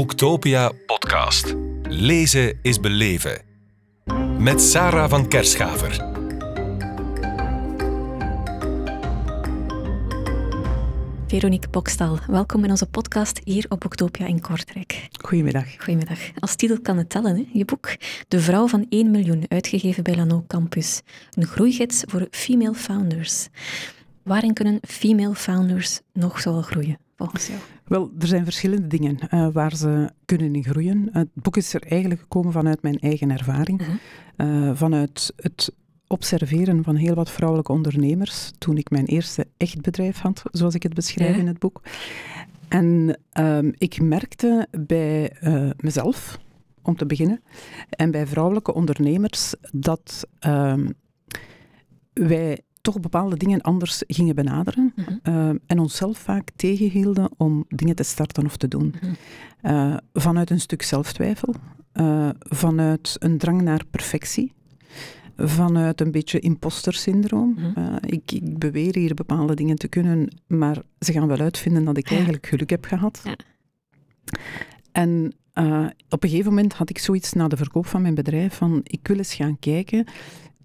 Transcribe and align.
Boektopia 0.00 0.72
podcast. 0.86 1.54
Lezen 1.82 2.58
is 2.62 2.80
beleven. 2.80 3.42
Met 4.38 4.60
Sarah 4.60 5.10
van 5.10 5.28
Kerschaver. 5.28 5.90
Veronique 11.26 11.68
Bokstal, 11.70 12.18
welkom 12.26 12.64
in 12.64 12.70
onze 12.70 12.86
podcast 12.86 13.40
hier 13.44 13.66
op 13.68 13.80
Boektopia 13.80 14.26
in 14.26 14.40
Kortrijk. 14.40 15.08
Goedemiddag. 15.24 15.76
Goedemiddag. 15.76 16.18
Als 16.38 16.54
titel 16.54 16.80
kan 16.80 16.96
het 16.96 17.10
tellen, 17.10 17.36
hè? 17.36 17.44
je 17.52 17.64
boek 17.64 17.96
De 18.28 18.40
Vrouw 18.40 18.68
van 18.68 18.86
1 18.88 19.10
miljoen, 19.10 19.44
uitgegeven 19.48 20.02
bij 20.02 20.16
Lano 20.16 20.44
Campus. 20.46 21.00
Een 21.30 21.46
groeigids 21.46 22.02
voor 22.06 22.26
female 22.30 22.74
founders. 22.74 23.48
Waarin 24.22 24.54
kunnen 24.54 24.78
female 24.88 25.34
founders 25.34 26.00
nog 26.12 26.40
zo 26.40 26.62
groeien, 26.62 26.98
volgens 27.20 27.46
jou? 27.46 27.58
Wel, 27.84 28.10
er 28.18 28.26
zijn 28.26 28.44
verschillende 28.44 28.86
dingen 28.86 29.18
uh, 29.30 29.48
waar 29.52 29.76
ze 29.76 30.10
kunnen 30.24 30.54
in 30.54 30.64
groeien. 30.64 31.08
Het 31.12 31.28
boek 31.32 31.56
is 31.56 31.74
er 31.74 31.82
eigenlijk 31.82 32.20
gekomen 32.20 32.52
vanuit 32.52 32.82
mijn 32.82 32.98
eigen 32.98 33.30
ervaring. 33.30 33.82
Uh, 34.36 34.70
vanuit 34.74 35.32
het 35.36 35.72
observeren 36.06 36.84
van 36.84 36.96
heel 36.96 37.14
wat 37.14 37.30
vrouwelijke 37.30 37.72
ondernemers 37.72 38.52
toen 38.58 38.76
ik 38.76 38.90
mijn 38.90 39.06
eerste 39.06 39.46
echt 39.56 39.80
bedrijf 39.80 40.18
had, 40.18 40.42
zoals 40.50 40.74
ik 40.74 40.82
het 40.82 40.94
beschrijf 40.94 41.34
ja. 41.34 41.40
in 41.40 41.46
het 41.46 41.58
boek. 41.58 41.82
En 42.68 43.18
um, 43.38 43.72
ik 43.78 44.00
merkte 44.00 44.68
bij 44.70 45.36
uh, 45.42 45.70
mezelf, 45.76 46.38
om 46.82 46.96
te 46.96 47.06
beginnen, 47.06 47.42
en 47.90 48.10
bij 48.10 48.26
vrouwelijke 48.26 48.74
ondernemers 48.74 49.54
dat 49.72 50.26
um, 50.46 50.94
wij 52.12 52.60
toch 52.80 53.00
bepaalde 53.00 53.36
dingen 53.36 53.60
anders 53.60 54.02
gingen 54.06 54.34
benaderen 54.34 54.92
-hmm. 54.96 55.20
uh, 55.22 55.48
en 55.66 55.78
onszelf 55.78 56.18
vaak 56.18 56.50
tegenhielden 56.56 57.30
om 57.36 57.64
dingen 57.68 57.94
te 57.94 58.02
starten 58.02 58.44
of 58.44 58.56
te 58.56 58.68
doen. 58.68 58.94
-hmm. 59.00 59.16
uh, 59.62 59.96
vanuit 60.12 60.50
een 60.50 60.60
stuk 60.60 60.82
zelftwijfel, 60.82 61.54
uh, 61.94 62.28
vanuit 62.38 63.16
een 63.18 63.38
drang 63.38 63.62
naar 63.62 63.84
perfectie, 63.90 64.52
vanuit 65.36 66.00
een 66.00 66.10
beetje 66.10 66.40
imposter-syndroom. 66.40 67.54
Mm 67.58 67.72
-hmm. 67.74 67.98
ik, 68.00 68.32
ik, 68.32 68.58
beweer 68.58 68.94
hier 68.94 69.14
bepaalde 69.14 69.54
dingen 69.54 69.76
te 69.76 69.88
kunnen, 69.88 70.28
maar 70.46 70.82
ze 70.98 71.12
gaan 71.12 71.26
wel 71.26 71.38
uitvinden 71.38 71.84
dat 71.84 71.96
ik 71.96 72.10
eigenlijk 72.10 72.46
geluk 72.46 72.70
heb 72.70 72.84
gehad. 72.84 73.20
Ja. 73.24 73.36
En 74.92 75.34
op 76.08 76.22
een 76.22 76.28
gegeven 76.28 76.52
moment 76.54 76.72
had 76.72 76.90
ik 76.90 76.98
zoiets 76.98 77.32
na 77.32 77.48
de 77.48 77.56
verkoop 77.56 77.86
van 77.86 78.02
mijn 78.02 78.14
bedrijf 78.14 78.54
van 78.54 78.80
ik 78.82 79.08
wil 79.08 79.16
eens 79.16 79.34
gaan 79.34 79.58
kijken, 79.58 80.06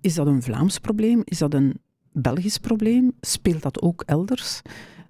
is 0.02 0.14
dat 0.14 0.28
een 0.28 0.42
Vlaams 0.42 0.80
probleem? 0.80 1.22
Is 1.24 1.38
dat 1.38 1.54
een 1.54 1.80
Belgisch 2.18 2.58
probleem? 2.58 3.12
Speelt 3.22 3.62
dat 3.62 3.82
ook 3.82 4.04
elders? 4.06 4.62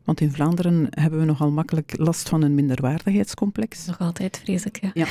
Want 0.03 0.21
in 0.21 0.31
Vlaanderen 0.31 0.87
hebben 0.89 1.19
we 1.19 1.25
nogal 1.25 1.51
makkelijk 1.51 1.97
last 1.97 2.29
van 2.29 2.41
een 2.41 2.55
minderwaardigheidscomplex. 2.55 3.85
Nog 3.85 3.99
altijd, 3.99 4.37
vrees 4.43 4.65
ik. 4.65 4.79
Ja. 4.81 4.91
ja. 4.93 5.07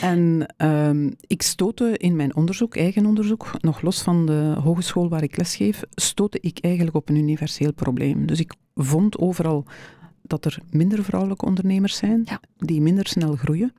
En 0.00 0.46
um, 0.66 1.14
ik 1.26 1.42
stootte 1.42 1.96
in 1.96 2.16
mijn 2.16 2.36
onderzoek, 2.36 2.76
eigen 2.76 3.06
onderzoek, 3.06 3.50
nog 3.60 3.80
los 3.80 4.02
van 4.02 4.26
de 4.26 4.56
hogeschool 4.62 5.08
waar 5.08 5.22
ik 5.22 5.36
lesgeef, 5.36 5.82
stootte 5.94 6.38
ik 6.40 6.58
eigenlijk 6.60 6.96
op 6.96 7.08
een 7.08 7.16
universeel 7.16 7.72
probleem. 7.72 8.26
Dus 8.26 8.40
ik 8.40 8.54
vond 8.74 9.18
overal 9.18 9.64
dat 10.22 10.44
er 10.44 10.58
minder 10.70 11.04
vrouwelijke 11.04 11.44
ondernemers 11.44 11.96
zijn, 11.96 12.22
ja. 12.24 12.40
die 12.56 12.80
minder 12.80 13.06
snel 13.06 13.36
groeien, 13.36 13.72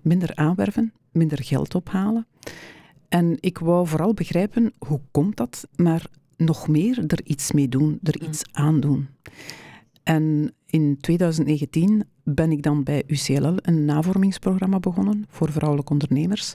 minder 0.00 0.34
aanwerven, 0.34 0.92
minder 1.12 1.44
geld 1.44 1.74
ophalen. 1.74 2.26
En 3.08 3.36
ik 3.40 3.58
wou 3.58 3.86
vooral 3.86 4.14
begrijpen, 4.14 4.72
hoe 4.78 5.00
komt 5.10 5.36
dat? 5.36 5.68
Maar 5.76 6.06
nog 6.36 6.68
meer 6.68 7.04
er 7.06 7.20
iets 7.24 7.52
mee 7.52 7.68
doen, 7.68 7.98
er 8.02 8.22
iets 8.22 8.42
aan 8.52 8.80
doen. 8.80 9.08
En 10.02 10.52
in 10.66 10.96
2019 11.00 12.04
ben 12.22 12.52
ik 12.52 12.62
dan 12.62 12.82
bij 12.82 13.02
UCLL 13.06 13.54
een 13.56 13.84
navormingsprogramma 13.84 14.78
begonnen 14.80 15.24
voor 15.28 15.52
vrouwelijke 15.52 15.92
ondernemers 15.92 16.54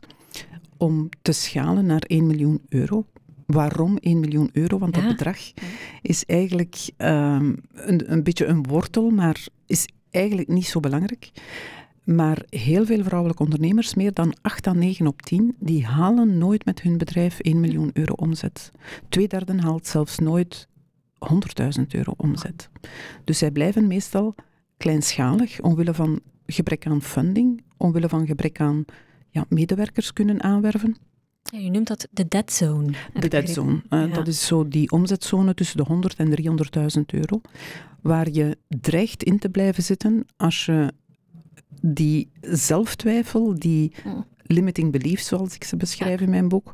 om 0.77 1.09
te 1.21 1.31
schalen 1.31 1.85
naar 1.85 2.01
1 2.01 2.27
miljoen 2.27 2.61
euro. 2.69 3.05
Waarom 3.45 3.97
1 3.97 4.19
miljoen 4.19 4.49
euro? 4.53 4.77
Want 4.77 4.95
ja. 4.95 5.01
dat 5.01 5.11
bedrag 5.11 5.37
is 6.01 6.25
eigenlijk 6.25 6.89
um, 6.97 7.57
een, 7.73 8.11
een 8.11 8.23
beetje 8.23 8.45
een 8.45 8.63
wortel, 8.63 9.09
maar 9.09 9.47
is 9.65 9.87
eigenlijk 10.11 10.47
niet 10.47 10.65
zo 10.65 10.79
belangrijk. 10.79 11.31
Maar 12.03 12.43
heel 12.49 12.85
veel 12.85 13.03
vrouwelijke 13.03 13.43
ondernemers, 13.43 13.95
meer 13.95 14.13
dan 14.13 14.35
8 14.41 14.67
à 14.67 14.73
9 14.73 15.07
op 15.07 15.21
10, 15.21 15.55
die 15.59 15.85
halen 15.85 16.37
nooit 16.37 16.65
met 16.65 16.81
hun 16.81 16.97
bedrijf 16.97 17.39
1 17.39 17.59
miljoen 17.59 17.89
euro 17.93 18.13
omzet. 18.13 18.71
Tweederde 19.09 19.61
haalt 19.61 19.87
zelfs 19.87 20.17
nooit 20.17 20.67
100.000 21.79 21.85
euro 21.87 22.13
omzet. 22.17 22.69
Dus 23.23 23.37
zij 23.37 23.51
blijven 23.51 23.87
meestal 23.87 24.35
kleinschalig 24.77 25.61
omwille 25.61 25.93
van 25.93 26.19
gebrek 26.45 26.87
aan 26.87 27.01
funding, 27.01 27.63
omwille 27.77 28.09
van 28.09 28.25
gebrek 28.25 28.59
aan 28.59 28.85
ja, 29.29 29.45
medewerkers 29.49 30.13
kunnen 30.13 30.43
aanwerven. 30.43 30.97
Ja, 31.43 31.59
je 31.59 31.69
noemt 31.69 31.87
dat 31.87 32.07
de 32.11 32.27
dead 32.27 32.51
zone. 32.51 32.91
De 33.13 33.27
dead 33.27 33.49
zone. 33.49 33.81
Uh, 33.89 34.07
ja. 34.07 34.07
Dat 34.07 34.27
is 34.27 34.45
zo 34.45 34.67
die 34.67 34.91
omzetzone 34.91 35.53
tussen 35.53 35.77
de 35.77 35.83
100 35.83 36.15
en 36.15 36.29
300.000 36.97 37.01
euro, 37.05 37.41
waar 38.01 38.29
je 38.29 38.57
dreigt 38.67 39.23
in 39.23 39.39
te 39.39 39.49
blijven 39.49 39.83
zitten 39.83 40.25
als 40.37 40.65
je 40.65 40.93
die 41.81 42.29
zelftwijfel, 42.41 43.59
die 43.59 43.91
limiting 44.51 44.91
beliefs, 44.91 45.27
zoals 45.27 45.55
ik 45.55 45.63
ze 45.63 45.77
beschrijf 45.77 46.21
in 46.21 46.29
mijn 46.29 46.47
boek, 46.47 46.73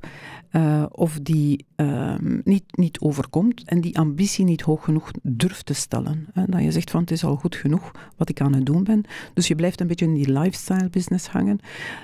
uh, 0.51 0.85
of 0.91 1.19
die 1.21 1.65
uh, 1.75 2.15
niet, 2.43 2.63
niet 2.77 2.99
overkomt 2.99 3.63
en 3.63 3.81
die 3.81 3.97
ambitie 3.97 4.45
niet 4.45 4.61
hoog 4.61 4.83
genoeg 4.83 5.11
durft 5.21 5.65
te 5.65 5.73
stellen. 5.73 6.27
Hè? 6.33 6.45
Dat 6.45 6.61
je 6.61 6.71
zegt 6.71 6.91
van 6.91 6.99
het 6.99 7.11
is 7.11 7.23
al 7.23 7.35
goed 7.35 7.55
genoeg 7.55 7.91
wat 8.17 8.29
ik 8.29 8.41
aan 8.41 8.53
het 8.53 8.65
doen 8.65 8.83
ben. 8.83 9.03
Dus 9.33 9.47
je 9.47 9.55
blijft 9.55 9.81
een 9.81 9.87
beetje 9.87 10.05
in 10.05 10.13
die 10.13 10.31
lifestyle 10.31 10.89
business 10.89 11.27
hangen, 11.27 11.59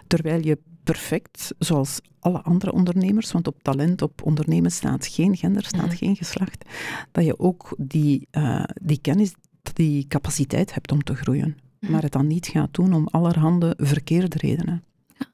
terwijl 0.07 0.43
je 0.43 0.57
perfect, 0.83 1.53
zoals 1.57 2.01
alle 2.19 2.41
andere 2.41 2.71
ondernemers, 2.73 3.31
want 3.31 3.47
op 3.47 3.63
talent, 3.63 4.01
op 4.01 4.21
ondernemen 4.23 4.71
staat 4.71 5.07
geen 5.07 5.37
gender, 5.37 5.65
staat 5.65 5.91
mm. 5.91 5.95
geen 5.97 6.15
geslacht, 6.15 6.65
dat 7.11 7.25
je 7.25 7.39
ook 7.39 7.75
die, 7.77 8.27
uh, 8.31 8.63
die 8.81 8.99
kennis, 9.01 9.33
die 9.73 10.07
capaciteit 10.07 10.73
hebt 10.73 10.91
om 10.91 11.03
te 11.03 11.15
groeien 11.15 11.57
maar 11.89 12.01
het 12.01 12.11
dan 12.11 12.27
niet 12.27 12.47
gaat 12.47 12.73
doen 12.73 12.93
om 12.93 13.07
allerhande 13.07 13.73
verkeerde 13.77 14.37
redenen. 14.37 14.83
Ja. 15.17 15.25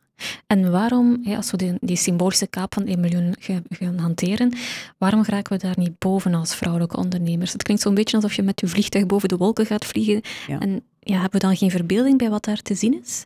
En 0.48 0.72
waarom, 0.72 1.20
ja, 1.22 1.36
als 1.36 1.52
we 1.52 1.58
die, 1.58 1.74
die, 1.82 1.96
symbolische 1.96 2.48
kaap 2.48 2.74
van 2.74 2.86
1 2.86 3.00
miljoen 3.00 3.36
gaan 3.70 3.98
hanteren, 3.98 4.54
waarom 4.98 5.24
geraken 5.24 5.54
we 5.54 5.64
daar 5.64 5.78
niet 5.78 6.00
boven 6.00 6.34
als 6.34 6.56
vrouwelijke 6.56 6.98
ondernemers? 6.98 7.54
Het 7.54 7.64
klinkt 7.64 7.84
zo'n 7.84 7.96
beetje 7.96 8.16
alsof 8.16 8.34
je 8.34 8.42
met 8.42 8.60
je 8.60 8.68
vliegtuig 8.68 9.06
boven 9.06 9.30
de 9.30 9.38
wolken 9.38 9.66
gaat 9.66 9.86
vliegen. 9.86 10.22
Ja. 10.48 10.60
En 10.60 10.82
ja, 11.00 11.14
hebben 11.14 11.40
we 11.40 11.48
dan 11.48 11.56
geen 11.56 11.72
verbeelding 11.72 12.18
bij 12.18 12.30
wat 12.30 12.46
daar 12.46 12.62
te 12.62 12.76
zien 12.76 13.00
is? 13.02 13.26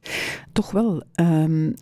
Toch 0.52 0.72
wel. 0.72 1.04
Um, 1.16 1.76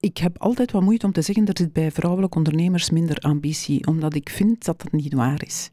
ik 0.00 0.16
heb 0.16 0.38
altijd 0.38 0.72
wat 0.72 0.82
moeite 0.82 1.06
om 1.06 1.12
te 1.12 1.22
zeggen, 1.22 1.46
er 1.46 1.56
zit 1.56 1.72
bij 1.72 1.90
vrouwelijke 1.90 2.36
ondernemers 2.36 2.90
minder 2.90 3.16
ambitie, 3.16 3.86
omdat 3.86 4.14
ik 4.14 4.28
vind 4.28 4.64
dat 4.64 4.82
dat 4.82 4.92
niet 4.92 5.14
waar 5.14 5.42
is. 5.46 5.70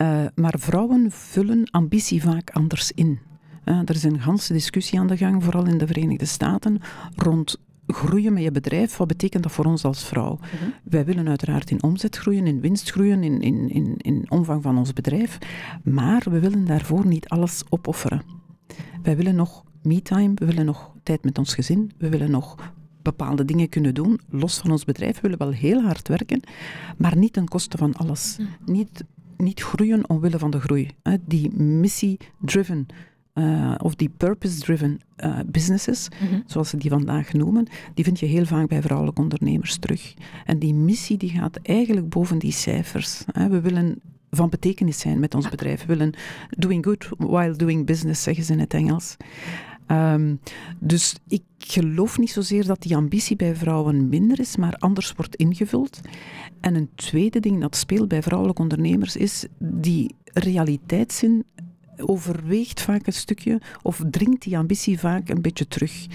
Uh, 0.00 0.24
maar 0.34 0.54
vrouwen 0.58 1.10
vullen 1.10 1.70
ambitie 1.70 2.22
vaak 2.22 2.50
anders 2.50 2.92
in. 2.92 3.18
Uh, 3.64 3.78
er 3.78 3.94
is 3.94 4.02
een 4.02 4.20
ganse 4.20 4.52
discussie 4.52 4.98
aan 4.98 5.06
de 5.06 5.16
gang, 5.16 5.44
vooral 5.44 5.66
in 5.66 5.78
de 5.78 5.86
Verenigde 5.86 6.24
Staten, 6.24 6.80
rond 7.16 7.58
groeien 7.86 8.32
met 8.32 8.42
je 8.42 8.50
bedrijf. 8.50 8.96
Wat 8.96 9.06
betekent 9.08 9.42
dat 9.42 9.52
voor 9.52 9.64
ons 9.64 9.84
als 9.84 10.04
vrouw? 10.04 10.38
Uh 10.42 10.60
-huh. 10.60 10.68
Wij 10.82 11.04
willen 11.04 11.28
uiteraard 11.28 11.70
in 11.70 11.82
omzet 11.82 12.16
groeien, 12.16 12.46
in 12.46 12.60
winst 12.60 12.90
groeien, 12.90 13.22
in, 13.22 13.40
in, 13.40 13.70
in, 13.70 13.94
in 13.96 14.24
omvang 14.28 14.62
van 14.62 14.78
ons 14.78 14.92
bedrijf. 14.92 15.38
Maar 15.82 16.22
we 16.30 16.38
willen 16.38 16.64
daarvoor 16.64 17.06
niet 17.06 17.28
alles 17.28 17.62
opofferen. 17.68 18.22
Wij 19.02 19.16
willen 19.16 19.34
nog 19.34 19.64
me-time, 19.82 20.32
we 20.34 20.44
willen 20.44 20.64
nog 20.64 20.92
tijd 21.02 21.24
met 21.24 21.38
ons 21.38 21.54
gezin, 21.54 21.92
we 21.98 22.08
willen 22.08 22.30
nog 22.30 22.72
bepaalde 23.02 23.44
dingen 23.44 23.68
kunnen 23.68 23.94
doen, 23.94 24.20
los 24.30 24.58
van 24.58 24.70
ons 24.70 24.84
bedrijf. 24.84 25.14
We 25.14 25.20
willen 25.20 25.38
wel 25.38 25.50
heel 25.50 25.82
hard 25.82 26.08
werken, 26.08 26.40
maar 26.96 27.16
niet 27.16 27.32
ten 27.32 27.48
koste 27.48 27.76
van 27.76 27.94
alles. 27.94 28.36
Uh 28.40 28.46
-huh. 28.46 28.74
Niet, 28.74 29.04
niet 29.36 29.60
groeien 29.60 30.08
omwille 30.08 30.38
van 30.38 30.50
de 30.50 30.60
groei. 30.60 30.90
Die 31.26 31.50
missie-driven 31.56 32.86
uh, 33.38 33.74
of 33.82 33.94
die 33.94 34.10
purpose-driven 34.16 35.00
uh, 35.24 35.38
businesses, 35.46 36.08
mm 36.20 36.28
-hmm. 36.28 36.42
zoals 36.46 36.68
ze 36.68 36.76
die 36.76 36.90
vandaag 36.90 37.32
noemen, 37.32 37.66
die 37.94 38.04
vind 38.04 38.20
je 38.20 38.26
heel 38.26 38.44
vaak 38.44 38.68
bij 38.68 38.82
vrouwelijke 38.82 39.20
ondernemers 39.20 39.76
terug. 39.76 40.14
En 40.44 40.58
die 40.58 40.74
missie 40.74 41.16
die 41.16 41.30
gaat 41.30 41.58
eigenlijk 41.62 42.08
boven 42.08 42.38
die 42.38 42.52
cijfers. 42.52 43.22
Hè. 43.32 43.48
We 43.48 43.60
willen 43.60 44.00
van 44.30 44.48
betekenis 44.48 44.98
zijn 44.98 45.20
met 45.20 45.34
ons 45.34 45.48
bedrijf. 45.48 45.80
We 45.80 45.86
willen 45.86 46.14
doing 46.50 46.84
good 46.84 47.08
while 47.18 47.56
doing 47.56 47.86
business, 47.86 48.22
zeggen 48.22 48.44
ze 48.44 48.52
in 48.52 48.58
het 48.58 48.74
Engels. 48.74 49.16
Um, 49.90 50.40
dus 50.78 51.16
ik 51.28 51.42
geloof 51.58 52.18
niet 52.18 52.30
zozeer 52.30 52.66
dat 52.66 52.82
die 52.82 52.96
ambitie 52.96 53.36
bij 53.36 53.56
vrouwen 53.56 54.08
minder 54.08 54.40
is, 54.40 54.56
maar 54.56 54.74
anders 54.74 55.12
wordt 55.12 55.36
ingevuld. 55.36 56.00
En 56.60 56.74
een 56.74 56.88
tweede 56.94 57.40
ding 57.40 57.60
dat 57.60 57.76
speelt 57.76 58.08
bij 58.08 58.22
vrouwelijke 58.22 58.62
ondernemers 58.62 59.16
is 59.16 59.46
die 59.58 60.14
realiteitszin 60.32 61.44
overweegt 62.00 62.80
vaak 62.80 63.06
een 63.06 63.12
stukje 63.12 63.60
of 63.82 64.02
dringt 64.10 64.42
die 64.42 64.58
ambitie 64.58 64.98
vaak 64.98 65.28
een 65.28 65.42
beetje 65.42 65.68
terug. 65.68 66.06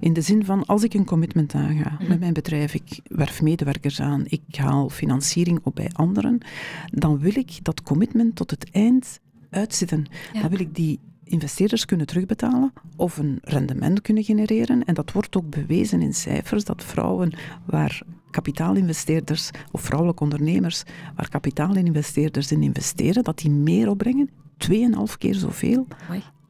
In 0.00 0.12
de 0.12 0.20
zin 0.20 0.44
van, 0.44 0.66
als 0.66 0.82
ik 0.82 0.94
een 0.94 1.04
commitment 1.04 1.54
aanga 1.54 1.96
mm. 2.00 2.08
met 2.08 2.20
mijn 2.20 2.32
bedrijf, 2.32 2.74
ik 2.74 3.00
werf 3.04 3.42
medewerkers 3.42 4.00
aan, 4.00 4.24
ik 4.28 4.56
haal 4.56 4.88
financiering 4.88 5.60
op 5.62 5.74
bij 5.74 5.90
anderen, 5.92 6.38
dan 6.86 7.18
wil 7.18 7.36
ik 7.36 7.58
dat 7.62 7.82
commitment 7.82 8.36
tot 8.36 8.50
het 8.50 8.70
eind 8.70 9.20
uitzitten. 9.50 10.06
Ja. 10.32 10.40
Dan 10.40 10.50
wil 10.50 10.60
ik 10.60 10.74
die 10.74 10.98
investeerders 11.24 11.84
kunnen 11.84 12.06
terugbetalen 12.06 12.72
of 12.96 13.16
een 13.16 13.38
rendement 13.42 14.00
kunnen 14.00 14.24
genereren. 14.24 14.84
En 14.84 14.94
dat 14.94 15.12
wordt 15.12 15.36
ook 15.36 15.50
bewezen 15.50 16.02
in 16.02 16.14
cijfers 16.14 16.64
dat 16.64 16.84
vrouwen 16.84 17.32
waar 17.64 18.02
kapitaalinvesteerders 18.30 19.50
of 19.70 19.80
vrouwelijke 19.80 20.22
ondernemers 20.22 20.82
waar 21.16 21.28
kapitaalinvesteerders 21.28 22.52
in 22.52 22.62
investeren, 22.62 23.24
dat 23.24 23.38
die 23.38 23.50
meer 23.50 23.88
opbrengen, 23.88 24.30
2,5 24.68 25.18
keer 25.18 25.34
zoveel 25.34 25.86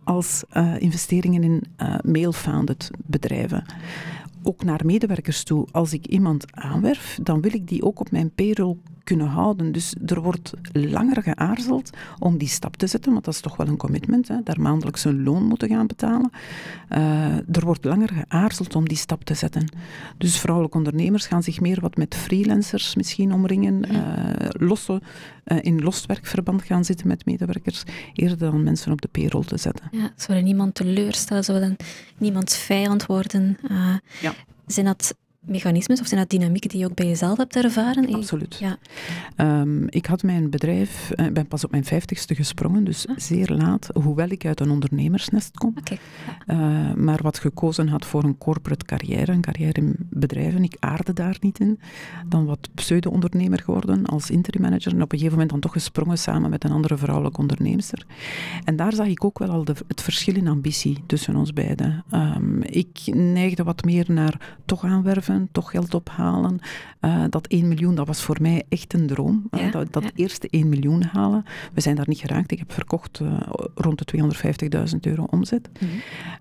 als 0.05 0.45
uh, 0.53 0.81
investeringen 0.81 1.43
in 1.43 1.63
uh, 1.83 1.95
male-founded 2.03 2.91
bedrijven 3.05 3.65
ook 4.43 4.65
naar 4.65 4.81
medewerkers 4.85 5.43
toe. 5.43 5.67
Als 5.73 5.93
ik 5.93 6.07
iemand 6.07 6.57
aanwerf, 6.57 7.19
dan 7.23 7.41
wil 7.41 7.55
ik 7.55 7.69
die 7.69 7.83
ook 7.83 8.01
op 8.01 8.11
mijn 8.11 8.31
payroll 8.35 8.77
kunnen 9.05 9.29
houden. 9.29 9.73
Dus 9.73 9.95
er 10.07 10.21
wordt 10.21 10.53
langer 10.73 11.23
geaarzeld 11.23 11.91
om 12.19 12.39
die 12.39 12.49
stap 12.49 12.77
te 12.77 12.87
zetten, 12.87 13.13
want 13.13 13.25
dat 13.25 13.35
is 13.35 13.41
toch 13.41 13.57
wel 13.57 13.67
een 13.67 13.77
commitment, 13.77 14.29
hè, 14.29 14.43
daar 14.45 14.61
maandelijks 14.61 15.05
een 15.05 15.23
loon 15.23 15.43
moeten 15.45 15.69
gaan 15.69 15.87
betalen. 15.87 16.31
Uh, 16.91 17.57
er 17.57 17.65
wordt 17.65 17.85
langer 17.85 18.09
geaarzeld 18.09 18.75
om 18.75 18.89
die 18.89 18.97
stap 18.97 19.25
te 19.25 19.35
zetten. 19.35 19.69
Dus 20.19 20.39
vrouwelijke 20.39 20.77
ondernemers 20.77 21.27
gaan 21.27 21.43
zich 21.43 21.61
meer 21.61 21.81
wat 21.81 21.97
met 21.97 22.15
freelancers 22.15 22.95
misschien 22.95 23.33
omringen, 23.33 23.93
uh, 23.93 24.01
losse, 24.51 25.01
uh, 25.45 25.59
in 25.61 25.81
loswerkverband 25.83 26.63
gaan 26.63 26.85
zitten 26.85 27.09
met 27.09 27.27
medewerkers, 27.27 27.83
eerder 28.15 28.39
dan 28.39 28.63
mensen 28.63 28.93
op 28.93 29.01
de 29.01 29.09
payroll 29.09 29.45
te 29.45 29.57
zetten. 29.57 29.89
Ja, 29.91 30.13
ze 30.17 30.27
willen 30.27 30.45
niemand 30.45 30.75
teleurstellen, 30.75 31.45
ze 31.45 31.53
willen 31.53 31.77
niemands 32.19 32.57
vijand 32.57 33.07
worden. 33.07 33.59
ja. 34.21 34.35
Zijn 34.73 34.87
dat 34.87 35.15
mechanismes 35.41 36.01
of 36.01 36.07
zijn 36.07 36.21
dat 36.21 36.31
dynamieken 36.31 36.71
die 36.71 36.79
je 36.79 36.85
ook 36.85 36.95
bij 36.95 37.07
jezelf 37.07 37.37
hebt 37.37 37.57
ervaren? 37.57 38.15
Absoluut. 38.15 38.59
Ja. 38.59 38.79
Um, 39.61 39.87
ik 39.89 40.07
had 40.07 40.23
mijn 40.23 40.51
bedrijf, 40.51 41.11
ik 41.11 41.21
uh, 41.21 41.33
ben 41.33 41.47
pas 41.47 41.65
op 41.65 41.71
mijn 41.71 41.85
vijftigste 41.85 42.35
gesprongen, 42.35 42.85
dus 42.85 43.07
ah. 43.07 43.19
zeer 43.19 43.51
laat, 43.51 43.89
hoewel 44.03 44.29
ik 44.29 44.47
uit 44.47 44.61
een 44.61 44.71
ondernemersnest 44.71 45.57
kom. 45.57 45.75
Okay. 45.79 45.99
Uh, 46.47 46.95
maar 46.95 47.19
wat 47.23 47.39
gekozen 47.39 47.89
had 47.89 48.07
voor 48.07 48.25
een 48.25 48.39
corporate 48.39 48.85
carrière, 48.85 49.33
een 49.33 49.41
carrière 49.41 49.73
in 49.73 49.97
bedrijven, 49.99 50.65
ik 50.65 50.77
aarde 50.79 51.13
daar 51.13 51.37
niet 51.41 51.61
in. 51.61 51.81
Dan 52.29 52.45
wat 52.45 52.69
pseudo-ondernemer 52.75 53.59
geworden 53.59 54.07
als 54.07 54.31
interim 54.31 54.63
manager 54.63 54.93
en 54.93 55.03
op 55.03 55.13
een 55.13 55.19
gegeven 55.19 55.33
moment 55.33 55.51
dan 55.51 55.61
toch 55.61 55.73
gesprongen 55.73 56.19
samen 56.19 56.51
met 56.51 56.65
een 56.65 56.73
andere 56.73 56.97
vrouwelijke 56.97 57.41
onderneemster. 57.41 58.07
En 58.65 58.77
daar 58.77 58.93
zag 58.93 59.07
ik 59.07 59.25
ook 59.25 59.39
wel 59.39 59.49
al 59.49 59.65
de, 59.65 59.75
het 59.89 60.03
verschil 60.03 60.35
in 60.35 60.49
ambitie 60.49 61.03
tussen 61.07 61.37
ons 61.37 61.53
beiden. 61.53 62.05
Um, 62.13 62.63
ik 62.63 62.99
neigde 63.13 63.63
wat 63.63 63.85
meer 63.85 64.05
naar 64.09 64.57
toch 64.65 64.85
aanwerven 64.85 65.30
toch 65.53 65.71
geld 65.71 65.95
ophalen. 65.95 66.59
Uh, 67.01 67.25
dat 67.31 67.47
1 67.47 67.69
miljoen, 67.69 67.95
dat 67.95 68.07
was 68.07 68.23
voor 68.23 68.37
mij 68.41 68.63
echt 68.69 68.95
een 68.95 69.07
droom. 69.07 69.49
Uh, 69.51 69.73
dat, 69.73 69.93
dat 69.93 70.13
eerste 70.15 70.49
1 70.51 70.69
miljoen 70.69 71.03
halen. 71.03 71.45
We 71.73 71.81
zijn 71.81 71.97
daar 71.97 72.09
niet 72.09 72.19
geraakt. 72.19 72.53
Ik 72.53 72.59
heb 72.59 72.73
verkocht 72.73 73.21
uh, 73.21 73.41
rond 73.75 74.11
de 74.11 74.33
250.000 74.93 74.99
euro 75.01 75.27
omzet. 75.31 75.69
Mm 75.81 75.89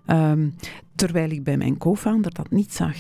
-hmm. 0.05 0.31
um, 0.31 0.55
Terwijl 0.99 1.29
ik 1.29 1.43
bij 1.43 1.57
mijn 1.57 1.77
co-founder 1.77 2.33
dat 2.33 2.51
niet 2.51 2.73
zag. 2.73 2.95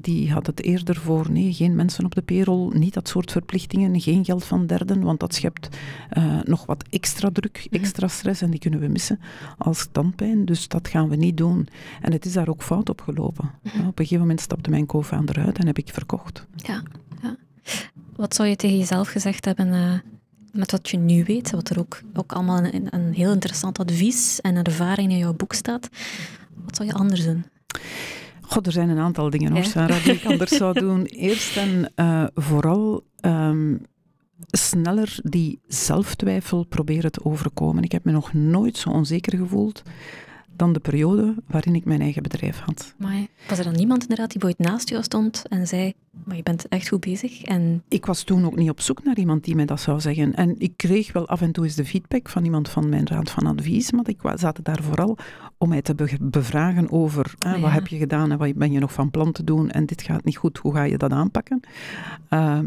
Die 0.00 0.32
had 0.32 0.46
het 0.46 0.62
eerder 0.62 0.96
voor, 0.96 1.30
nee, 1.30 1.52
geen 1.52 1.74
mensen 1.74 2.04
op 2.04 2.14
de 2.14 2.22
payroll, 2.22 2.78
niet 2.78 2.94
dat 2.94 3.08
soort 3.08 3.32
verplichtingen, 3.32 4.00
geen 4.00 4.24
geld 4.24 4.44
van 4.44 4.66
derden, 4.66 5.02
want 5.02 5.20
dat 5.20 5.34
schept 5.34 5.68
uh, 6.18 6.40
nog 6.42 6.66
wat 6.66 6.84
extra 6.90 7.30
druk, 7.32 7.66
mhm. 7.70 7.82
extra 7.82 8.08
stress 8.08 8.42
en 8.42 8.50
die 8.50 8.60
kunnen 8.60 8.80
we 8.80 8.88
missen 8.88 9.20
als 9.58 9.78
standpijn. 9.78 10.44
Dus 10.44 10.68
dat 10.68 10.88
gaan 10.88 11.08
we 11.08 11.16
niet 11.16 11.36
doen. 11.36 11.68
En 12.00 12.12
het 12.12 12.24
is 12.24 12.32
daar 12.32 12.48
ook 12.48 12.62
fout 12.62 12.88
op 12.88 13.00
gelopen. 13.00 13.50
Mhm. 13.62 13.78
Op 13.78 13.98
een 13.98 14.04
gegeven 14.04 14.20
moment 14.20 14.40
stapte 14.40 14.70
mijn 14.70 14.86
co-founder 14.86 15.38
uit 15.38 15.58
en 15.58 15.66
heb 15.66 15.78
ik 15.78 15.88
verkocht. 15.88 16.46
Ja, 16.56 16.82
ja. 17.22 17.36
Wat 18.16 18.34
zou 18.34 18.48
je 18.48 18.56
tegen 18.56 18.78
jezelf 18.78 19.08
gezegd 19.08 19.44
hebben 19.44 19.66
uh, 19.66 19.92
met 20.52 20.70
wat 20.70 20.88
je 20.88 20.96
nu 20.96 21.24
weet, 21.24 21.50
wat 21.50 21.70
er 21.70 21.78
ook, 21.78 22.00
ook 22.14 22.32
allemaal 22.32 22.64
een, 22.64 22.86
een 22.90 23.14
heel 23.14 23.32
interessant 23.32 23.78
advies 23.78 24.40
en 24.40 24.62
ervaring 24.62 25.10
in 25.10 25.18
jouw 25.18 25.34
boek 25.34 25.52
staat. 25.52 25.88
Wat 26.64 26.76
zou 26.76 26.88
je 26.88 26.94
anders 26.94 27.24
doen? 27.24 27.44
God, 28.40 28.66
er 28.66 28.72
zijn 28.72 28.88
een 28.88 28.98
aantal 28.98 29.30
dingen, 29.30 29.52
hoor, 29.52 29.64
Sarah, 29.64 30.04
die 30.04 30.12
ik 30.12 30.24
anders 30.24 30.56
zou 30.56 30.80
doen. 30.80 31.04
Eerst 31.28 31.56
en 31.56 31.92
uh, 31.96 32.24
vooral 32.34 33.04
um, 33.20 33.80
sneller 34.50 35.18
die 35.22 35.60
zelftwijfel 35.66 36.64
proberen 36.64 37.12
te 37.12 37.24
overkomen. 37.24 37.82
Ik 37.82 37.92
heb 37.92 38.04
me 38.04 38.12
nog 38.12 38.32
nooit 38.32 38.76
zo 38.76 38.90
onzeker 38.90 39.38
gevoeld 39.38 39.82
dan 40.60 40.72
de 40.72 40.80
periode 40.80 41.34
waarin 41.46 41.74
ik 41.74 41.84
mijn 41.84 42.00
eigen 42.00 42.22
bedrijf 42.22 42.58
had. 42.58 42.94
Maar 42.96 43.26
was 43.48 43.58
er 43.58 43.64
dan 43.64 43.76
niemand 43.76 44.02
inderdaad 44.02 44.32
die 44.32 44.42
ooit 44.42 44.58
naast 44.58 44.88
jou 44.88 45.02
stond 45.02 45.44
en 45.48 45.66
zei, 45.66 45.92
maar 46.24 46.36
je 46.36 46.42
bent 46.42 46.68
echt 46.68 46.88
goed 46.88 47.00
bezig? 47.00 47.42
En... 47.42 47.82
Ik 47.88 48.06
was 48.06 48.22
toen 48.22 48.44
ook 48.44 48.56
niet 48.56 48.70
op 48.70 48.80
zoek 48.80 49.04
naar 49.04 49.16
iemand 49.16 49.44
die 49.44 49.54
mij 49.54 49.64
dat 49.64 49.80
zou 49.80 50.00
zeggen. 50.00 50.34
En 50.34 50.54
ik 50.58 50.72
kreeg 50.76 51.12
wel 51.12 51.28
af 51.28 51.40
en 51.40 51.52
toe 51.52 51.64
eens 51.64 51.74
de 51.74 51.84
feedback 51.84 52.28
van 52.28 52.44
iemand 52.44 52.68
van 52.68 52.88
mijn 52.88 53.06
raad 53.06 53.30
van 53.30 53.46
advies, 53.46 53.90
maar 53.92 54.08
ik 54.08 54.20
zat 54.34 54.58
daar 54.62 54.82
vooral 54.82 55.18
om 55.58 55.68
mij 55.68 55.82
te 55.82 56.18
bevragen 56.20 56.90
over 56.90 57.34
ah, 57.38 57.60
wat 57.60 57.70
heb 57.70 57.86
je 57.86 57.98
gedaan 57.98 58.30
en 58.30 58.38
wat 58.38 58.54
ben 58.54 58.72
je 58.72 58.78
nog 58.78 58.92
van 58.92 59.10
plan 59.10 59.32
te 59.32 59.44
doen 59.44 59.70
en 59.70 59.86
dit 59.86 60.02
gaat 60.02 60.24
niet 60.24 60.36
goed, 60.36 60.58
hoe 60.58 60.74
ga 60.74 60.82
je 60.82 60.98
dat 60.98 61.12
aanpakken? 61.12 61.60
Uh, 62.30 62.58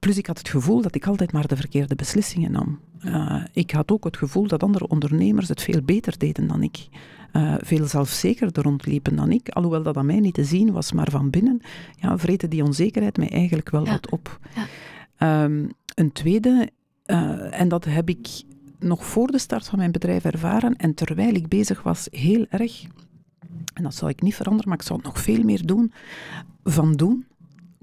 Plus 0.00 0.18
ik 0.18 0.26
had 0.26 0.38
het 0.38 0.48
gevoel 0.48 0.82
dat 0.82 0.94
ik 0.94 1.06
altijd 1.06 1.32
maar 1.32 1.46
de 1.46 1.56
verkeerde 1.56 1.94
beslissingen 1.94 2.52
nam. 2.52 2.80
Uh, 3.04 3.44
ik 3.52 3.70
had 3.70 3.90
ook 3.90 4.04
het 4.04 4.16
gevoel 4.16 4.46
dat 4.46 4.62
andere 4.62 4.88
ondernemers 4.88 5.48
het 5.48 5.62
veel 5.62 5.82
beter 5.82 6.18
deden 6.18 6.46
dan 6.46 6.62
ik. 6.62 6.88
Uh, 7.32 7.54
veel 7.58 7.86
zelfzekerder 7.86 8.62
rondliepen 8.62 9.16
dan 9.16 9.30
ik. 9.30 9.48
Alhoewel 9.48 9.82
dat 9.82 9.96
aan 9.96 10.06
mij 10.06 10.20
niet 10.20 10.34
te 10.34 10.44
zien 10.44 10.72
was, 10.72 10.92
maar 10.92 11.10
van 11.10 11.30
binnen 11.30 11.60
ja, 11.96 12.18
vreten 12.18 12.50
die 12.50 12.64
onzekerheid 12.64 13.16
mij 13.16 13.30
eigenlijk 13.30 13.70
wel 13.70 13.86
wat 13.86 14.10
op. 14.10 14.38
Ja. 14.54 15.44
Um, 15.44 15.70
een 15.94 16.12
tweede, 16.12 16.70
uh, 17.06 17.60
en 17.60 17.68
dat 17.68 17.84
heb 17.84 18.08
ik 18.08 18.42
nog 18.78 19.04
voor 19.04 19.26
de 19.26 19.38
start 19.38 19.66
van 19.66 19.78
mijn 19.78 19.92
bedrijf 19.92 20.24
ervaren 20.24 20.76
en 20.76 20.94
terwijl 20.94 21.34
ik 21.34 21.48
bezig 21.48 21.82
was, 21.82 22.08
heel 22.10 22.46
erg, 22.48 22.84
en 23.74 23.82
dat 23.82 23.94
zou 23.94 24.10
ik 24.10 24.22
niet 24.22 24.34
veranderen, 24.34 24.68
maar 24.68 24.78
ik 24.78 24.84
zou 24.84 24.98
het 24.98 25.08
nog 25.08 25.20
veel 25.20 25.42
meer 25.42 25.66
doen, 25.66 25.92
van 26.62 26.92
doen 26.92 27.26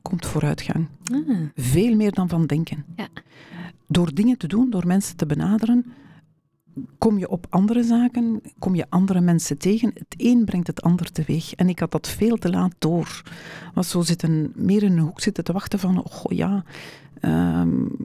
komt 0.07 0.25
vooruitgang. 0.25 0.88
Ah. 1.12 1.30
Veel 1.56 1.95
meer 1.95 2.12
dan 2.12 2.30
van 2.30 2.45
denken. 2.45 2.86
Ja. 2.95 3.07
Door 3.88 4.13
dingen 4.13 4.38
te 4.38 4.48
doen, 4.48 4.69
door 4.69 4.88
mensen 4.88 5.15
te 5.15 5.25
benaderen, 5.25 5.86
kom 6.98 7.18
je 7.18 7.30
op 7.30 7.45
andere 7.50 7.83
zaken, 7.83 8.42
kom 8.59 8.75
je 8.75 8.86
andere 8.89 9.21
mensen 9.21 9.57
tegen. 9.57 9.92
Het 9.94 10.15
een 10.18 10.45
brengt 10.45 10.68
het 10.68 10.81
ander 10.81 11.12
teweeg. 11.12 11.54
En 11.54 11.69
ik 11.69 11.80
had 11.80 11.92
dat 11.92 12.07
veel 12.07 12.38
te 12.38 12.50
laat 12.50 12.74
door. 12.80 13.24
Was 13.74 13.89
zo 13.89 14.01
zitten, 14.01 14.51
meer 14.56 14.83
in 14.83 14.92
een 14.92 15.00
hoek 15.00 15.21
zitten 15.21 15.44
te 15.44 15.54
wachten 15.54 15.80
van, 15.80 16.04
oh 16.04 16.31
ja, 16.31 16.63
um, 17.21 17.95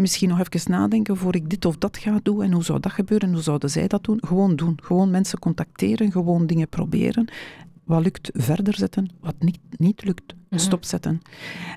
misschien 0.00 0.28
nog 0.28 0.38
even 0.38 0.70
nadenken 0.70 1.16
voor 1.16 1.34
ik 1.34 1.50
dit 1.50 1.64
of 1.64 1.76
dat 1.76 1.98
ga 1.98 2.20
doen 2.22 2.42
en 2.42 2.52
hoe 2.52 2.64
zou 2.64 2.80
dat 2.80 2.92
gebeuren 2.92 3.28
en 3.28 3.34
hoe 3.34 3.42
zouden 3.42 3.70
zij 3.70 3.86
dat 3.86 4.04
doen. 4.04 4.18
Gewoon 4.26 4.56
doen. 4.56 4.78
Gewoon 4.82 5.10
mensen 5.10 5.38
contacteren, 5.38 6.12
gewoon 6.12 6.46
dingen 6.46 6.68
proberen. 6.68 7.28
Wat 7.88 8.02
lukt, 8.02 8.30
verder 8.32 8.74
zetten. 8.74 9.10
Wat 9.20 9.34
niet, 9.38 9.58
niet 9.76 10.04
lukt, 10.04 10.34
mhm. 10.48 10.60
stopzetten. 10.60 11.20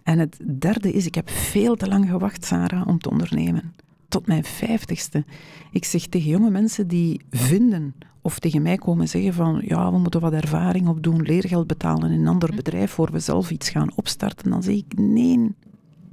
En 0.03 0.19
het 0.19 0.39
derde 0.59 0.91
is, 0.93 1.05
ik 1.05 1.15
heb 1.15 1.29
veel 1.29 1.75
te 1.75 1.87
lang 1.87 2.09
gewacht, 2.09 2.45
Sarah, 2.45 2.87
om 2.87 2.99
te 2.99 3.09
ondernemen. 3.09 3.73
Tot 4.07 4.27
mijn 4.27 4.43
vijftigste. 4.43 5.25
Ik 5.71 5.85
zeg 5.85 6.05
tegen 6.05 6.29
jonge 6.29 6.49
mensen 6.49 6.87
die 6.87 7.21
vinden 7.29 7.95
of 8.21 8.39
tegen 8.39 8.61
mij 8.61 8.77
komen 8.77 9.07
zeggen 9.07 9.33
van 9.33 9.61
ja, 9.65 9.91
we 9.91 9.97
moeten 9.97 10.19
wat 10.19 10.33
ervaring 10.33 10.87
opdoen, 10.87 11.21
leergeld 11.21 11.67
betalen 11.67 12.11
in 12.11 12.19
een 12.19 12.27
ander 12.27 12.49
mhm. 12.49 12.57
bedrijf 12.57 12.91
voor 12.91 13.11
we 13.11 13.19
zelf 13.19 13.51
iets 13.51 13.69
gaan 13.69 13.95
opstarten, 13.95 14.49
dan 14.49 14.63
zeg 14.63 14.75
ik 14.75 14.97
nee, 14.97 15.55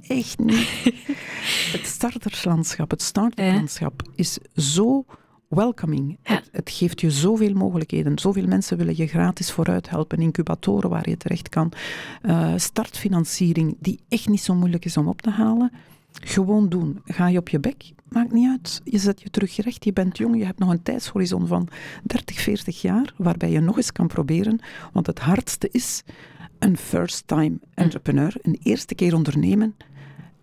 echt 0.01 0.39
niet. 0.39 0.69
het 1.75 1.85
starterslandschap, 1.85 2.91
het 2.91 3.01
starterlandschap 3.01 4.01
is 4.15 4.37
zo 4.55 5.05
welcoming. 5.49 6.17
Het, 6.23 6.49
het, 6.51 6.69
geeft 6.69 7.01
je 7.01 7.11
zoveel 7.11 7.53
mogelijkheden. 7.53 8.19
Zoveel 8.19 8.47
mensen 8.47 8.77
willen 8.77 8.97
je 8.97 9.07
gratis 9.07 9.51
vooruit 9.51 9.89
helpen. 9.89 10.17
Incubatoren 10.17 10.89
waar 10.89 11.09
je 11.09 11.17
terecht 11.17 11.49
kan. 11.49 11.71
Uh, 12.23 12.53
startfinanciering 12.55 13.77
die 13.79 13.99
echt 14.09 14.27
niet 14.27 14.41
zo 14.41 14.55
moeilijk 14.55 14.85
is 14.85 14.97
om 14.97 15.07
op 15.07 15.21
te 15.21 15.29
halen. 15.29 15.71
Gewoon 16.11 16.69
doen. 16.69 17.01
Ga 17.05 17.27
je 17.27 17.37
op 17.37 17.49
je 17.49 17.59
bek? 17.59 17.91
Maakt 18.09 18.31
niet 18.31 18.49
uit. 18.49 18.81
Je 18.83 18.97
zet 18.97 19.21
je 19.21 19.29
terug 19.29 19.55
recht. 19.55 19.85
Je 19.85 19.93
bent 19.93 20.17
jong. 20.17 20.37
Je 20.37 20.45
hebt 20.45 20.59
nog 20.59 20.69
een 20.69 20.83
tijdshorizon 20.83 21.47
van 21.47 21.67
30, 22.03 22.39
40 22.39 22.81
jaar. 22.81 23.13
Waarbij 23.17 23.51
je 23.51 23.59
nog 23.59 23.77
eens 23.77 23.91
kan 23.91 24.07
proberen. 24.07 24.59
Want 24.93 25.07
het 25.07 25.19
hardste 25.19 25.69
is 25.71 26.03
een 26.59 26.77
first-time 26.77 27.59
entrepreneur. 27.73 28.35
Een 28.41 28.59
eerste 28.63 28.95
keer 28.95 29.15
ondernemen 29.15 29.75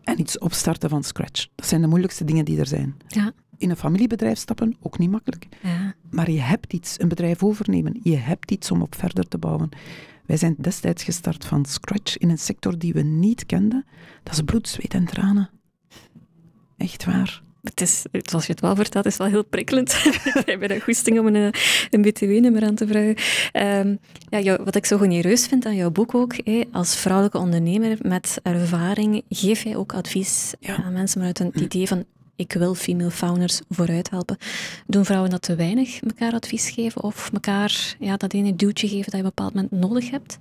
en 0.03 0.21
iets 0.21 0.39
opstarten 0.39 0.91
van 0.91 1.05
scratch. 1.05 1.47
Dat 1.55 1.67
zijn 1.67 1.81
de 1.81 1.87
moeilijkste 1.87 2.25
dingen 2.25 2.45
die 2.45 2.59
er 2.59 2.67
zijn. 2.67 2.97
Ja 3.07 3.33
in 3.59 3.71
een 3.71 3.77
familiebedrijf 3.77 4.39
stappen, 4.39 4.77
ook 4.81 4.99
niet 4.99 5.11
makkelijk. 5.11 5.47
Ja. 5.63 5.95
Maar 6.11 6.31
je 6.31 6.41
hebt 6.41 6.73
iets, 6.73 7.01
een 7.01 7.09
bedrijf 7.09 7.43
overnemen. 7.43 8.01
Je 8.03 8.17
hebt 8.17 8.51
iets 8.51 8.71
om 8.71 8.83
op 8.83 8.95
verder 8.95 9.29
te 9.29 9.39
bouwen. 9.39 9.69
Wij 10.27 10.37
zijn 10.37 10.55
destijds 10.59 11.03
gestart 11.03 11.45
van 11.45 11.65
scratch 11.65 12.19
in 12.19 12.31
een 12.31 12.39
sector 12.39 12.79
die 12.79 12.93
we 12.93 13.03
niet 13.03 13.47
kenden. 13.47 13.85
Dat 14.23 14.35
is 14.35 14.41
bloed, 14.41 14.69
zweet 14.69 14.95
en 14.95 15.05
tranen. 15.05 15.51
Echt 16.77 17.05
waar. 17.05 17.43
Het 17.63 17.81
is, 17.81 18.05
zoals 18.13 18.47
je 18.47 18.53
het 18.53 18.61
wel 18.61 18.77
vertelt, 18.77 19.07
is 19.07 19.17
wel 19.17 19.27
heel 19.27 19.45
prikkelend. 19.45 19.93
ik 20.05 20.43
heb 20.47 20.59
bij 20.59 20.69
de 20.69 20.81
goesting 20.81 21.19
om 21.19 21.27
een, 21.27 21.55
een 21.91 22.03
btw-nummer 22.03 22.65
aan 22.65 22.75
te 22.75 22.87
vragen. 22.87 23.17
Um, 23.81 23.99
ja, 24.43 24.63
wat 24.65 24.75
ik 24.75 24.87
zo 24.87 24.99
genereus 24.99 25.47
vind 25.47 25.67
aan 25.67 25.77
jouw 25.77 25.91
boek 25.91 26.15
ook, 26.15 26.35
als 26.73 26.97
vrouwelijke 26.97 27.39
ondernemer 27.39 27.99
met 28.03 28.41
ervaring, 28.43 29.23
geef 29.29 29.63
jij 29.63 29.77
ook 29.77 29.95
advies 29.95 30.55
aan 30.67 30.93
mensen 30.93 31.19
vanuit 31.19 31.41
een 31.41 31.63
idee 31.63 31.87
van 31.87 32.05
ik 32.37 32.53
wil 32.53 32.75
female 32.75 33.11
founders 33.11 33.61
vooruit 33.69 34.11
helpen. 34.11 34.37
Doen 34.87 35.05
vrouwen 35.05 35.31
dat 35.31 35.43
te 35.43 35.55
weinig, 35.55 36.01
elkaar 36.01 36.33
advies 36.33 36.71
geven 36.71 37.03
of 37.03 37.31
elkaar 37.33 37.97
ja, 37.99 38.17
dat 38.17 38.33
ene 38.33 38.57
duwtje 38.57 38.89
geven 38.89 39.11
dat 39.11 39.13
je 39.13 39.19
op 39.19 39.25
een 39.25 39.33
bepaald 39.35 39.55
moment 39.55 39.73
nodig 39.73 40.11
hebt? 40.11 40.39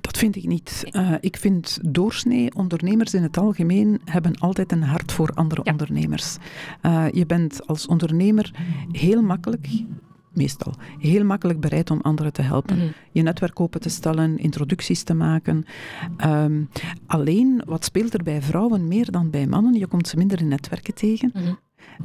Dat 0.00 0.18
vind 0.18 0.36
ik 0.36 0.44
niet. 0.44 0.84
Uh, 0.90 1.14
ik 1.20 1.36
vind 1.36 1.78
doorsnee, 1.82 2.54
ondernemers 2.54 3.14
in 3.14 3.22
het 3.22 3.36
algemeen 3.36 4.00
hebben 4.04 4.38
altijd 4.38 4.72
een 4.72 4.82
hart 4.82 5.12
voor 5.12 5.30
andere 5.34 5.64
ondernemers. 5.64 6.36
Uh, 6.82 7.04
je 7.12 7.26
bent 7.26 7.66
als 7.66 7.86
ondernemer 7.86 8.50
heel 8.92 9.22
makkelijk 9.22 9.68
meestal 10.36 10.74
heel 10.98 11.24
makkelijk 11.24 11.60
bereid 11.60 11.90
om 11.90 12.00
anderen 12.00 12.32
te 12.32 12.42
helpen. 12.42 12.76
Mhm. 12.76 12.86
Je 13.12 13.22
netwerk 13.22 13.60
open 13.60 13.80
te 13.80 13.88
stellen, 13.88 14.38
introducties 14.38 15.02
te 15.02 15.14
maken. 15.14 15.64
Um, 16.24 16.68
alleen, 17.06 17.62
wat 17.66 17.84
speelt 17.84 18.14
er 18.14 18.22
bij 18.22 18.42
vrouwen 18.42 18.88
meer 18.88 19.10
dan 19.10 19.30
bij 19.30 19.46
mannen? 19.46 19.74
Je 19.74 19.86
komt 19.86 20.08
ze 20.08 20.16
minder 20.16 20.40
in 20.40 20.48
netwerken 20.48 20.94
tegen. 20.94 21.30
Mhm. 21.34 21.52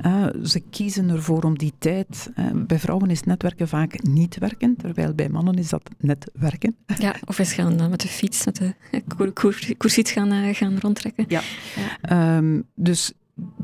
Uh, 0.06 0.26
ze 0.44 0.60
kiezen 0.60 1.10
ervoor 1.10 1.44
om 1.44 1.58
die 1.58 1.74
tijd. 1.80 2.32
Uh, 2.36 2.46
bij 2.54 2.80
vrouwen 2.80 3.10
is 3.10 3.24
netwerken 3.24 3.68
vaak 3.68 4.04
niet 4.04 4.38
werken, 4.38 4.76
terwijl 4.76 5.14
bij 5.14 5.30
mannen 5.30 5.54
is 5.54 5.70
dat 5.70 5.90
net 5.98 6.32
werken. 6.34 6.76
Ja, 6.98 7.16
of 7.26 7.40
eens 7.40 7.54
gaan 7.54 7.82
uh, 7.82 7.88
met 7.88 8.02
de 8.02 8.08
fiets, 8.08 8.46
met 8.46 8.56
de 8.56 9.74
koersiets 9.78 10.12
gaan, 10.12 10.56
gaan 10.56 10.80
rondtrekken. 10.80 11.26
Ja. 11.28 11.42
ja. 12.02 12.38
Um, 12.38 12.64
dus 12.76 13.14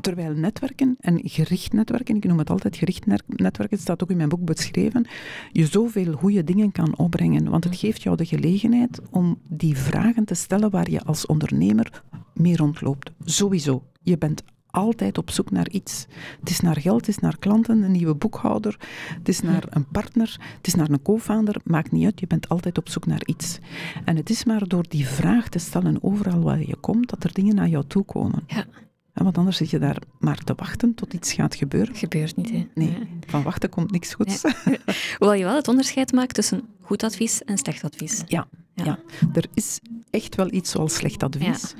Terwijl 0.00 0.32
netwerken 0.32 0.96
en 1.00 1.20
gericht 1.22 1.72
netwerken, 1.72 2.16
ik 2.16 2.24
noem 2.24 2.38
het 2.38 2.50
altijd 2.50 2.76
gericht 2.76 3.06
netwerken, 3.06 3.68
het 3.68 3.80
staat 3.80 4.02
ook 4.02 4.10
in 4.10 4.16
mijn 4.16 4.28
boek 4.28 4.44
beschreven, 4.44 5.06
je 5.52 5.66
zoveel 5.66 6.12
goede 6.12 6.44
dingen 6.44 6.72
kan 6.72 6.98
opbrengen. 6.98 7.50
Want 7.50 7.64
het 7.64 7.72
mm. 7.72 7.78
geeft 7.78 8.02
jou 8.02 8.16
de 8.16 8.24
gelegenheid 8.24 9.00
om 9.10 9.38
die 9.48 9.76
vragen 9.76 10.24
te 10.24 10.34
stellen 10.34 10.70
waar 10.70 10.90
je 10.90 11.02
als 11.02 11.26
ondernemer 11.26 12.02
mee 12.34 12.56
rondloopt. 12.56 13.10
Sowieso. 13.24 13.82
Je 14.02 14.18
bent 14.18 14.42
altijd 14.66 15.18
op 15.18 15.30
zoek 15.30 15.50
naar 15.50 15.68
iets. 15.70 16.06
Het 16.40 16.50
is 16.50 16.60
naar 16.60 16.80
geld, 16.80 17.00
het 17.00 17.08
is 17.08 17.18
naar 17.18 17.38
klanten, 17.38 17.82
een 17.82 17.92
nieuwe 17.92 18.14
boekhouder, 18.14 18.76
het 19.18 19.28
is 19.28 19.40
naar 19.40 19.64
een 19.70 19.88
partner, 19.88 20.36
het 20.56 20.66
is 20.66 20.74
naar 20.74 20.90
een 20.90 21.02
co-founder, 21.02 21.60
maakt 21.64 21.92
niet 21.92 22.04
uit, 22.04 22.20
je 22.20 22.26
bent 22.26 22.48
altijd 22.48 22.78
op 22.78 22.88
zoek 22.88 23.06
naar 23.06 23.22
iets. 23.26 23.58
En 24.04 24.16
het 24.16 24.30
is 24.30 24.44
maar 24.44 24.68
door 24.68 24.84
die 24.88 25.06
vraag 25.06 25.48
te 25.48 25.58
stellen 25.58 26.02
overal 26.02 26.40
waar 26.40 26.66
je 26.66 26.76
komt, 26.76 27.10
dat 27.10 27.24
er 27.24 27.32
dingen 27.32 27.54
naar 27.54 27.68
jou 27.68 27.84
toe 27.86 28.04
komen. 28.04 28.42
Ja 28.46 28.66
want 29.22 29.38
anders 29.38 29.56
zit 29.56 29.70
je 29.70 29.78
daar 29.78 30.02
maar 30.18 30.38
te 30.38 30.52
wachten 30.56 30.94
tot 30.94 31.12
iets 31.12 31.32
gaat 31.32 31.54
gebeuren. 31.54 31.94
Gebeurt 31.94 32.36
niet, 32.36 32.50
hè? 32.50 32.66
Nee, 32.74 32.96
van 33.26 33.42
wachten 33.42 33.68
komt 33.68 33.90
niks 33.90 34.14
goeds. 34.14 34.42
Hoewel 35.18 35.34
je 35.34 35.44
wel 35.44 35.56
het 35.56 35.68
onderscheid 35.68 36.12
maakt 36.12 36.34
tussen 36.34 36.62
goed 36.80 37.02
advies 37.02 37.44
en 37.44 37.58
slecht 37.58 37.84
advies. 37.84 38.22
Ja, 38.26 38.46
ja. 38.74 38.98
er 39.32 39.46
is 39.54 39.80
echt 40.10 40.34
wel 40.34 40.52
iets 40.52 40.70
zoals 40.70 40.94
slecht 40.94 41.22
advies. 41.22 41.74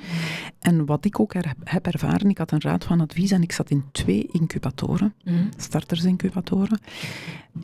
En 0.59 0.85
wat 0.85 1.05
ik 1.05 1.19
ook 1.19 1.33
heb 1.63 1.85
ervaren, 1.85 2.29
ik 2.29 2.37
had 2.37 2.51
een 2.51 2.61
raad 2.61 2.83
van 2.83 3.01
advies 3.01 3.31
en 3.31 3.41
ik 3.41 3.51
zat 3.51 3.69
in 3.69 3.83
twee 3.91 4.29
incubatoren, 4.31 5.13
mm. 5.23 5.49
startersincubatoren. 5.57 6.79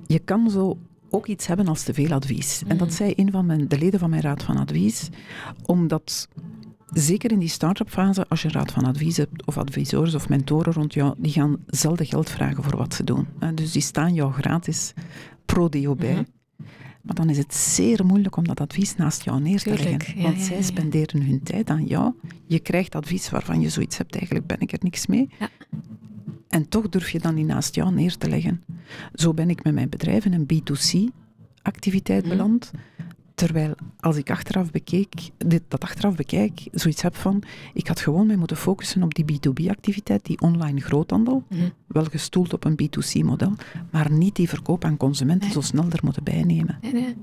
Je 0.08 0.20
kan 0.20 0.50
zo 0.50 0.78
ook 1.10 1.28
iets 1.28 1.48
hebben 1.48 1.68
als 1.68 1.84
te 1.84 1.94
veel 1.94 2.12
advies. 2.12 2.64
En 2.68 2.78
dat 2.78 2.88
mhm. 2.88 2.96
zei 2.96 3.14
een 3.16 3.32
van 3.32 3.46
mijn, 3.46 3.68
de 3.68 3.78
leden 3.78 4.00
van 4.00 4.10
mijn 4.10 4.22
raad 4.22 4.44
van 4.44 4.58
advies, 4.58 5.10
omdat 5.66 6.28
zeker 6.98 7.32
in 7.32 7.40
die 7.40 7.50
start-up 7.50 7.90
fase, 7.90 8.26
als 8.28 8.42
je 8.42 8.48
een 8.48 8.54
raad 8.54 8.72
van 8.72 8.86
advies 8.86 9.18
hebt, 9.18 9.46
of 9.46 9.58
adviseurs 9.58 10.16
of 10.16 10.30
mentoren 10.30 10.74
rond 10.74 10.94
jou, 10.94 11.14
die 11.18 11.32
gaan 11.32 11.58
zelden 11.68 12.06
geld 12.06 12.30
vragen 12.30 12.64
voor 12.64 12.78
wat 12.78 12.94
ze 12.94 13.04
doen. 13.04 13.28
Dus 13.54 13.72
die 13.72 13.82
staan 13.82 14.14
jou 14.14 14.34
gratis 14.34 14.94
pro 15.46 15.70
deo 15.70 15.96
bij. 15.96 16.14
Mhm. 16.14 16.24
Maar 17.02 17.16
dan 17.16 17.30
is 17.30 17.38
het 17.38 17.54
zeer 17.54 18.06
moeilijk 18.06 18.36
om 18.36 18.48
dat 18.48 18.60
advies 18.60 18.96
naast 18.96 19.24
jou 19.24 19.42
neer 19.42 19.62
te 19.62 19.70
leggen. 19.70 20.22
Want 20.22 20.42
zij 20.42 20.62
spenderen 20.62 21.22
hun 21.22 21.44
tijd 21.44 21.70
aan 21.70 21.86
jou. 21.86 22.14
Je 22.46 22.60
krijgt 22.60 22.96
advies 22.96 23.30
waarvan 23.30 23.62
je 23.62 23.70
zoiets 23.70 23.98
hebt, 23.98 24.16
eigenlijk 24.16 24.48
ben 24.48 24.60
ik 24.60 24.72
er 24.72 24.80
niks 24.82 25.08
mee. 25.08 25.30
En 26.48 26.70
toch 26.70 26.90
durf 26.90 27.10
je 27.10 27.20
dan 27.20 27.36
niet 27.36 27.48
naast 27.48 27.76
jou 27.76 27.94
neer 27.94 28.18
te 28.18 28.30
leggen. 28.30 28.64
Zo 29.14 29.34
ben 29.34 29.50
ik 29.50 29.64
met 29.64 29.74
mijn 29.74 29.90
bedrijf 29.90 30.26
in 30.26 30.34
een 30.34 30.48
B2C-activiteit 30.54 32.26
mhm. 32.26 32.30
beland. 32.30 32.72
Terwijl 33.36 33.76
als 34.00 34.16
ik 34.16 34.30
achteraf 34.30 34.72
bekeek, 34.72 35.14
dit, 35.38 35.62
dat 35.68 35.82
achteraf 35.84 36.16
bekijk, 36.16 36.68
zoiets 36.72 37.02
heb 37.02 37.16
van, 37.16 37.44
ik 37.74 37.88
had 37.88 38.00
gewoon 38.00 38.28
mij 38.28 38.36
moeten 38.36 38.58
focussen 38.58 39.04
op 39.04 39.14
die 39.14 39.26
B2B-activiteit, 39.26 40.26
die 40.26 40.42
online 40.42 40.82
groothandel, 40.82 41.44
mm 41.50 41.74
wel 41.88 42.06
gestoeld 42.06 42.54
op 42.54 42.66
een 42.66 42.80
B2C-model, 42.82 43.54
maar 43.92 44.12
niet 44.12 44.36
die 44.36 44.50
verkoop 44.50 44.86
aan 44.86 44.98
consumenten 44.98 45.52
zo 45.52 45.62
snel 45.62 45.86
er 45.90 46.00
moeten 46.04 46.24
bijnemen. 46.24 46.78
Nee, 46.82 46.94
nee. 46.94 47.16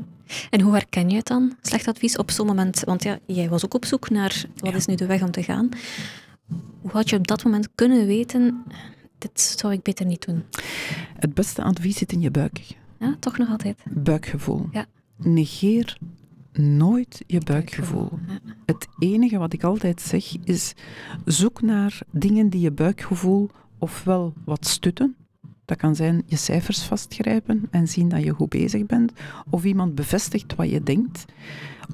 En 0.51 0.61
hoe 0.61 0.73
herken 0.73 1.11
je 1.11 1.17
het 1.17 1.27
dan, 1.27 1.57
slecht 1.61 1.89
advies, 1.89 2.17
op 2.17 2.31
zo'n 2.31 2.47
moment? 2.47 2.83
Want 2.85 3.03
ja, 3.03 3.19
jij 3.27 3.49
was 3.49 3.65
ook 3.65 3.75
op 3.75 3.85
zoek 3.85 4.11
naar, 4.11 4.45
wat 4.57 4.75
is 4.75 4.87
nu 4.87 4.95
de 4.95 5.07
weg 5.07 5.23
om 5.23 5.31
te 5.31 5.43
gaan? 5.43 5.69
Hoe 6.81 6.91
had 6.91 7.11
je 7.11 7.17
op 7.17 7.27
dat 7.27 7.45
moment 7.45 7.69
kunnen 7.75 8.07
weten, 8.07 8.65
dit 9.19 9.41
zou 9.41 9.73
ik 9.73 9.83
beter 9.83 10.07
niet 10.07 10.27
doen? 10.27 10.43
Het 11.19 11.35
beste 11.35 11.63
advies 11.63 11.97
zit 11.97 12.13
in 12.13 12.21
je 12.21 12.31
buik. 12.31 12.61
Ja, 12.99 13.17
toch 13.19 13.39
nog 13.39 13.49
altijd? 13.49 13.83
Buikgevoel. 13.91 14.69
Ja 14.71 14.87
negeer 15.25 15.99
nooit 16.53 17.25
je 17.27 17.41
buikgevoel. 17.41 18.11
Het 18.67 18.89
enige 18.99 19.39
wat 19.39 19.53
ik 19.53 19.65
altijd 19.65 20.01
zeg 20.01 20.37
is: 20.45 20.75
zoek 21.25 21.63
naar 21.63 22.01
dingen 22.11 22.49
die 22.49 22.61
je 22.61 22.71
buikgevoel 22.71 23.51
ofwel 23.79 24.35
wat 24.45 24.67
stutten. 24.67 25.17
Dat 25.65 25.77
kan 25.77 25.97
zijn 25.97 26.23
je 26.27 26.37
cijfers 26.37 26.83
vastgrijpen 26.83 27.69
en 27.71 27.89
zien 27.89 28.09
dat 28.09 28.23
je 28.23 28.31
goed 28.31 28.49
bezig 28.49 28.87
bent, 28.87 29.13
of 29.51 29.65
iemand 29.65 29.95
bevestigt 29.95 30.55
wat 30.55 30.71
je 30.71 30.83
denkt. 30.83 31.25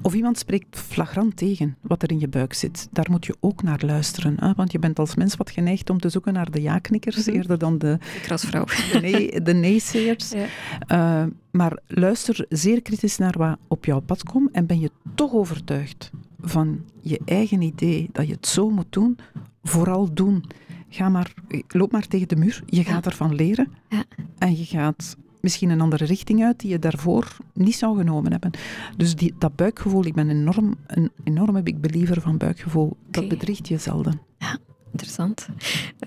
Of 0.01 0.13
iemand 0.13 0.37
spreekt 0.37 0.79
flagrant 0.79 1.37
tegen 1.37 1.77
wat 1.81 2.03
er 2.03 2.11
in 2.11 2.19
je 2.19 2.27
buik 2.27 2.53
zit. 2.53 2.87
Daar 2.91 3.07
moet 3.09 3.25
je 3.25 3.35
ook 3.39 3.63
naar 3.63 3.81
luisteren. 3.85 4.35
Hè? 4.39 4.53
Want 4.53 4.71
je 4.71 4.79
bent 4.79 4.99
als 4.99 5.15
mens 5.15 5.35
wat 5.35 5.51
geneigd 5.51 5.89
om 5.89 5.99
te 5.99 6.09
zoeken 6.09 6.33
naar 6.33 6.51
de 6.51 6.61
ja-knikkers 6.61 7.25
mhm. 7.25 7.35
eerder 7.35 7.57
dan 7.57 7.77
de, 7.77 7.97
Krasvrouw. 8.21 8.65
de, 8.65 8.99
nee, 9.01 9.41
de 9.41 9.53
naysayers. 9.53 10.31
Ja. 10.31 11.23
Uh, 11.23 11.31
maar 11.51 11.79
luister 11.87 12.45
zeer 12.49 12.81
kritisch 12.81 13.17
naar 13.17 13.35
wat 13.37 13.57
op 13.67 13.85
jouw 13.85 13.99
pad 13.99 14.23
komt 14.23 14.51
en 14.51 14.65
ben 14.65 14.79
je 14.79 14.91
toch 15.15 15.33
overtuigd 15.33 16.11
van 16.41 16.85
je 17.01 17.19
eigen 17.25 17.61
idee 17.61 18.09
dat 18.11 18.27
je 18.27 18.33
het 18.33 18.47
zo 18.47 18.69
moet 18.69 18.91
doen, 18.91 19.17
vooral 19.63 20.13
doen. 20.13 20.43
Ga 20.89 21.09
maar, 21.09 21.33
loop 21.67 21.91
maar 21.91 22.07
tegen 22.07 22.27
de 22.27 22.35
muur. 22.35 22.63
Je 22.65 22.83
gaat 22.83 23.05
ervan 23.05 23.35
leren. 23.35 23.67
Ja. 23.89 24.03
En 24.37 24.57
je 24.57 24.65
gaat 24.65 25.17
misschien 25.41 25.69
een 25.69 25.81
andere 25.81 26.05
richting 26.05 26.43
uit 26.43 26.59
die 26.59 26.69
je 26.69 26.79
daarvoor 26.79 27.37
niet 27.53 27.75
zou 27.75 27.97
genomen 27.97 28.31
hebben. 28.31 28.51
Dus 28.97 29.15
die, 29.15 29.33
dat 29.39 29.55
buikgevoel, 29.55 30.05
ik 30.05 30.13
ben 30.13 30.29
enorm, 30.29 30.75
een 30.87 31.11
enorme 31.23 31.63
big 31.63 31.75
believer 31.75 32.21
van 32.21 32.37
buikgevoel. 32.37 32.97
Dat 33.11 33.27
bedriegt 33.27 33.67
je 33.67 33.77
zelden. 33.77 34.21
Ja. 34.37 34.57
Interessant. 34.91 35.47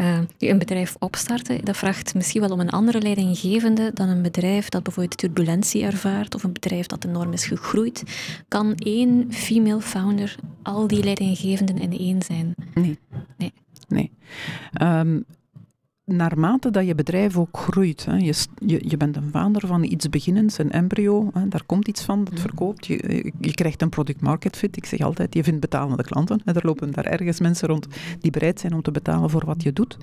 Uh, 0.01 0.19
een 0.39 0.59
bedrijf 0.59 0.97
opstarten, 0.99 1.65
dat 1.65 1.77
vraagt 1.77 2.15
misschien 2.15 2.41
wel 2.41 2.51
om 2.51 2.61
een 2.61 2.71
andere 2.71 3.01
leidinggevende 3.01 3.91
dan 3.95 4.09
een 4.09 4.23
bedrijf 4.23 4.69
dat 4.69 4.83
bijvoorbeeld 4.83 5.19
turbulentie 5.19 5.83
ervaart 5.83 6.35
of 6.35 6.45
een 6.45 6.53
bedrijf 6.53 6.87
dat 6.87 7.05
enorm 7.05 7.33
is 7.33 7.47
gegroeid. 7.47 8.03
Kan 8.49 8.75
één 8.75 9.33
female 9.33 9.81
founder 9.81 10.37
al 10.62 10.87
die 10.87 11.05
leidinggevenden 11.05 11.79
in 11.79 11.99
één 11.99 12.23
zijn? 12.23 12.55
Nee. 12.75 12.99
Um, 14.83 15.25
naarmate 16.05 16.71
dat 16.71 16.87
je 16.87 16.95
bedrijf 16.95 17.37
ook 17.37 17.59
groeit, 17.59 18.05
hè, 18.05 18.17
je, 18.17 18.35
je, 18.67 18.81
je, 18.89 18.97
bent 18.97 19.17
een 19.17 19.31
vader 19.31 19.67
van 19.67 19.83
iets 19.83 20.09
beginnends, 20.09 20.59
een 20.59 20.71
embryo, 20.71 21.31
hè, 21.35 21.49
daar 21.49 21.65
komt 21.67 21.89
iets 21.89 22.03
van, 22.03 22.25
dat 22.25 22.41
verkoopt, 22.41 22.87
je, 22.87 23.33
je 23.41 23.55
krijgt 23.55 23.83
een 23.83 23.89
product 23.89 24.21
market 24.21 24.57
fit. 24.57 24.77
Ik 24.77 24.87
zeg 24.87 25.01
altijd, 25.01 25.35
je 25.35 25.45
vindt 25.45 25.61
betalende 25.61 26.03
klanten. 26.03 26.41
Hè, 26.45 26.53
er 26.53 26.67
lopen 26.67 26.91
daar 26.91 27.05
ergens 27.05 27.41
mensen 27.41 27.69
rond 27.69 27.87
die 28.21 28.31
bereid 28.31 28.61
zijn 28.61 28.75
om 28.75 28.83
te 28.83 28.91
betalen 28.91 29.31
voor 29.31 29.45
wat 29.45 29.62
je 29.62 29.73
doet. 29.73 29.97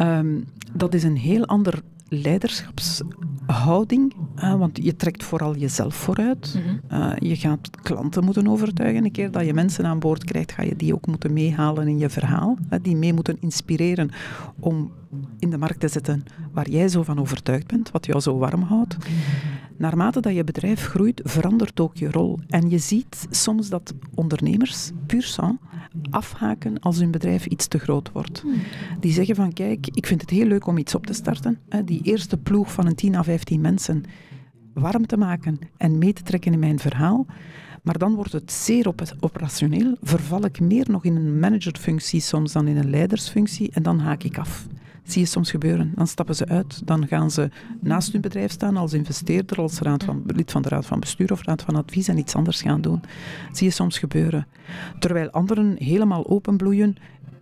Um, 0.00 0.44
dat 0.72 0.94
is 0.94 1.02
een 1.02 1.16
heel 1.16 1.46
ander 1.46 1.82
leiderschapshouding, 2.12 4.14
want 4.34 4.78
je 4.82 4.96
trekt 4.96 5.24
vooral 5.24 5.56
jezelf 5.56 5.94
vooruit. 5.94 6.58
Uh, 6.92 7.12
je 7.18 7.36
gaat 7.36 7.70
klanten 7.82 8.24
moeten 8.24 8.48
overtuigen. 8.48 9.04
Een 9.04 9.10
keer 9.10 9.30
dat 9.30 9.46
je 9.46 9.54
mensen 9.54 9.86
aan 9.86 9.98
boord 9.98 10.24
krijgt, 10.24 10.52
ga 10.52 10.62
je 10.62 10.76
die 10.76 10.94
ook 10.94 11.06
moeten 11.06 11.32
meehalen 11.32 11.88
in 11.88 11.98
je 11.98 12.08
verhaal. 12.08 12.56
Die 12.82 12.96
mee 12.96 13.12
moeten 13.12 13.36
inspireren 13.40 14.10
om 14.58 14.92
in 15.38 15.50
de 15.50 15.58
markt 15.58 15.80
te 15.80 15.88
zetten 15.88 16.24
waar 16.52 16.70
jij 16.70 16.88
zo 16.88 17.02
van 17.02 17.20
overtuigd 17.20 17.66
bent, 17.66 17.90
wat 17.90 18.06
jou 18.06 18.20
zo 18.20 18.38
warm 18.38 18.62
houdt. 18.62 18.96
Naarmate 19.76 20.20
dat 20.20 20.34
je 20.34 20.44
bedrijf 20.44 20.86
groeit, 20.86 21.20
verandert 21.24 21.80
ook 21.80 21.96
je 21.96 22.10
rol. 22.10 22.38
En 22.48 22.70
je 22.70 22.78
ziet 22.78 23.26
soms 23.30 23.68
dat 23.68 23.94
ondernemers, 24.14 24.90
puur 25.06 25.22
sang, 25.22 25.58
afhaken 26.10 26.80
als 26.80 26.98
hun 26.98 27.10
bedrijf 27.10 27.46
iets 27.46 27.66
te 27.66 27.78
groot 27.78 28.12
wordt. 28.12 28.44
Die 29.00 29.12
zeggen 29.12 29.34
van, 29.34 29.52
kijk, 29.52 29.88
ik 29.92 30.06
vind 30.06 30.20
het 30.20 30.30
heel 30.30 30.46
leuk 30.46 30.66
om 30.66 30.78
iets 30.78 30.94
op 30.94 31.06
te 31.06 31.12
starten. 31.12 31.58
Die 31.84 31.99
eerste 32.02 32.38
ploeg 32.38 32.72
van 32.72 32.86
een 32.86 32.94
10 32.94 33.14
à 33.14 33.22
15 33.22 33.60
mensen 33.60 34.04
warm 34.74 35.06
te 35.06 35.16
maken 35.16 35.58
en 35.76 35.98
mee 35.98 36.12
te 36.12 36.22
trekken 36.22 36.52
in 36.52 36.58
mijn 36.58 36.78
verhaal. 36.78 37.26
Maar 37.82 37.98
dan 37.98 38.14
wordt 38.14 38.32
het 38.32 38.52
zeer 38.52 38.88
op 38.88 39.02
operationeel. 39.20 39.96
Verval 40.02 40.44
ik 40.44 40.60
meer 40.60 40.86
nog 40.90 41.04
in 41.04 41.16
een 41.16 41.38
managerfunctie 41.38 42.20
soms 42.20 42.52
dan 42.52 42.68
in 42.68 42.76
een 42.76 42.90
leidersfunctie 42.90 43.70
en 43.72 43.82
dan 43.82 43.98
haak 43.98 44.22
ik 44.22 44.38
af 44.38 44.66
zie 45.10 45.20
je 45.20 45.26
soms 45.26 45.50
gebeuren. 45.50 45.92
Dan 45.94 46.06
stappen 46.06 46.36
ze 46.36 46.46
uit, 46.46 46.86
dan 46.86 47.06
gaan 47.06 47.30
ze 47.30 47.50
naast 47.80 48.12
hun 48.12 48.20
bedrijf 48.20 48.50
staan 48.50 48.76
als 48.76 48.92
investeerder, 48.92 49.58
als 49.58 49.78
raad 49.78 50.04
van, 50.04 50.22
lid 50.26 50.50
van 50.50 50.62
de 50.62 50.68
raad 50.68 50.86
van 50.86 51.00
bestuur 51.00 51.32
of 51.32 51.42
raad 51.42 51.62
van 51.62 51.76
advies 51.76 52.08
en 52.08 52.18
iets 52.18 52.34
anders 52.34 52.62
gaan 52.62 52.80
doen. 52.80 53.00
Zie 53.52 53.66
je 53.66 53.72
soms 53.72 53.98
gebeuren. 53.98 54.46
Terwijl 54.98 55.30
anderen 55.30 55.74
helemaal 55.78 56.28
openbloeien 56.28 56.96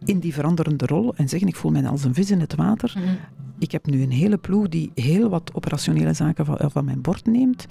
in 0.05 0.19
die 0.19 0.35
veranderende 0.35 0.87
rol 0.87 1.15
en 1.15 1.29
zeggen, 1.29 1.49
ik 1.49 1.57
voel 1.57 1.71
mij 1.71 1.87
als 1.87 2.05
een 2.05 2.15
vis 2.15 2.31
in 2.31 2.41
het 2.41 2.55
water. 2.55 2.95
Mhm. 2.97 3.15
Ik 3.59 3.73
heb 3.73 3.87
nu 3.87 4.03
een 4.03 4.11
hele 4.11 4.37
ploeg 4.37 4.69
die 4.69 4.91
heel 4.95 5.29
wat 5.29 5.51
operationele 5.55 6.13
zaken 6.13 6.45
van, 6.45 6.59
van 6.71 6.85
mijn 6.85 7.01
bord 7.01 7.27
neemt. 7.27 7.67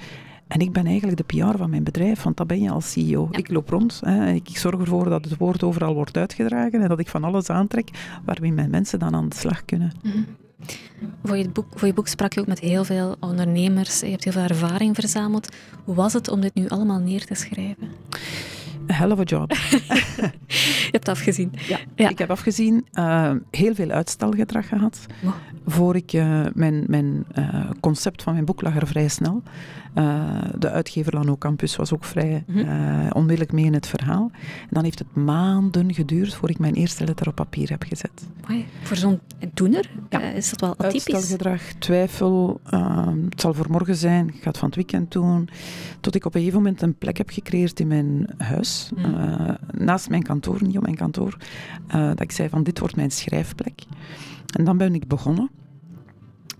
En 0.48 0.60
ik 0.60 0.72
ben 0.72 0.86
eigenlijk 0.86 1.18
de 1.18 1.24
PR 1.24 1.58
van 1.58 1.70
mijn 1.70 1.84
bedrijf, 1.84 2.24
want 2.24 2.38
dat 2.38 2.48
ben 2.48 2.62
je 2.62 2.70
als 2.70 2.92
CEO. 2.92 3.28
Ja. 3.32 3.38
Ik 3.38 3.50
loop 3.50 3.70
rond, 3.70 4.02
hè, 4.06 4.32
ik 4.32 4.50
zorg 4.58 4.80
ervoor 4.80 5.10
dat 5.10 5.26
het 5.26 5.38
woord 5.38 5.64
overal 5.64 5.94
wordt 5.94 6.18
uitgedragen 6.18 6.82
en 6.82 6.90
dat 6.90 7.00
ik 7.00 7.08
van 7.08 7.24
alles 7.24 7.50
aantrek 7.50 7.90
waarmee 8.26 8.52
mijn 8.52 8.70
mensen 8.70 9.00
dan 9.00 9.16
aan 9.16 9.30
de 9.30 9.36
slag 9.36 9.66
kunnen. 9.66 9.92
Mhm. 10.04 10.18
Voor 11.24 11.38
je, 11.38 11.50
boek, 11.50 11.66
voor 11.76 11.88
je 11.88 11.94
boek 11.94 12.08
sprak 12.08 12.34
je 12.34 12.40
ook 12.40 12.48
met 12.48 12.60
heel 12.60 12.84
veel 12.84 13.16
ondernemers. 13.20 14.00
Je 14.00 14.06
hebt 14.10 14.24
heel 14.24 14.34
veel 14.34 14.42
ervaring 14.42 14.96
verzameld. 14.96 15.56
Hoe 15.84 15.96
was 15.96 16.14
het 16.14 16.30
om 16.30 16.42
dit 16.42 16.54
nu 16.54 16.68
allemaal 16.68 17.00
neer 17.00 17.26
te 17.26 17.36
schrijven? 17.36 17.92
A 18.92 18.94
hell 18.94 19.12
of 19.12 19.20
a 19.20 19.24
job. 19.24 19.54
Je 20.88 20.92
hebt 20.92 21.10
afgezien. 21.10 21.52
Ja, 21.68 21.78
Ja. 21.96 22.10
ik 22.10 22.18
heb 22.18 22.30
afgezien, 22.32 22.86
eh, 22.92 23.32
heel 23.52 23.76
veel 23.76 23.90
uitstelgedrag 23.90 24.68
gehad. 24.68 25.06
Voor 25.66 25.96
ik, 25.96 26.14
eh, 26.14 26.46
mijn 26.54 26.84
mijn 26.88 27.26
eh, 27.32 27.70
concept 27.80 28.24
van 28.24 28.34
mijn 28.34 28.46
boek 28.46 28.62
lag 28.62 28.76
er 28.76 28.88
vrij 28.88 29.08
snel. 29.08 29.44
De 30.58 30.70
uitgever 30.70 31.14
Lano 31.14 31.38
Campus 31.38 31.76
was 31.76 31.94
ook 31.94 32.04
vrij 32.04 32.44
Mhm. 32.48 33.10
onmiddellijk 33.12 33.52
mee 33.52 33.66
in 33.66 33.74
het 33.74 33.88
verhaal. 33.88 34.30
En 34.62 34.68
dan 34.70 34.84
heeft 34.84 35.00
het 35.00 35.16
maanden 35.16 35.94
geduurd 35.94 36.34
voor 36.34 36.50
ik 36.50 36.60
mijn 36.60 36.74
eerste 36.74 37.04
letter 37.06 37.28
op 37.28 37.36
papier 37.36 37.70
heb 37.70 37.84
gezet. 37.88 38.28
Voor 38.82 38.98
zo'n 38.98 39.20
doener 39.54 39.90
Ja. 40.10 40.20
is 40.22 40.50
dat 40.50 40.62
wel 40.62 40.70
atypisch. 40.78 41.14
Uitstelgedrag, 41.14 41.62
twijfel, 41.80 42.60
ehm, 42.64 43.24
het 43.30 43.42
zal 43.42 43.54
voor 43.54 43.66
morgen 43.70 43.96
zijn, 43.96 44.28
ik 44.28 44.42
ga 44.42 44.48
het 44.50 44.58
van 44.58 44.68
het 44.68 44.76
weekend 44.78 45.12
doen. 45.12 45.50
Tot 46.00 46.16
ik 46.16 46.26
op 46.26 46.34
een 46.36 46.40
gegeven 46.42 46.62
moment 46.62 46.82
een 46.82 46.96
plek 46.98 47.18
heb 47.18 47.30
gecreëerd 47.30 47.80
in 47.80 47.88
mijn 47.88 48.28
huis, 48.38 48.92
Mm. 48.96 49.04
eh, 49.16 49.50
naast 49.72 50.10
mijn 50.10 50.24
kantoor, 50.24 50.64
niet 50.64 50.77
op 50.78 50.84
mijn 50.84 50.96
kantoor. 50.96 51.38
eh, 51.88 52.08
dat 52.08 52.22
ik 52.22 52.32
zei 52.32 52.50
van 52.50 52.64
dit 52.64 52.80
wordt 52.80 52.96
mijn 52.96 53.12
schrijfplek. 53.12 53.82
En 54.58 54.64
dan 54.64 54.78
ben 54.78 54.96
ik 54.96 55.08
begonnen. 55.08 55.50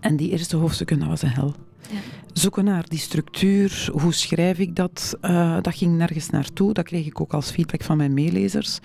En 0.00 0.16
die 0.16 0.30
eerste 0.30 0.56
hoofdstukken, 0.56 0.98
dat 0.98 1.08
was 1.08 1.22
een 1.22 1.28
hel. 1.28 1.54
Ja. 1.90 1.98
Zoeken 2.32 2.64
naar 2.64 2.84
die 2.88 2.98
structuur, 2.98 3.88
hoe 3.92 4.12
schrijf 4.12 4.58
ik 4.58 4.76
dat? 4.76 5.16
eh, 5.20 5.56
dat 5.62 5.74
ging 5.74 5.96
nergens 5.96 6.30
naartoe. 6.30 6.72
Dat 6.72 6.84
kreeg 6.84 7.06
ik 7.06 7.20
ook 7.20 7.32
als 7.32 7.50
feedback 7.50 7.82
van 7.82 7.96
mijn 7.96 8.14
meelezers. 8.14 8.78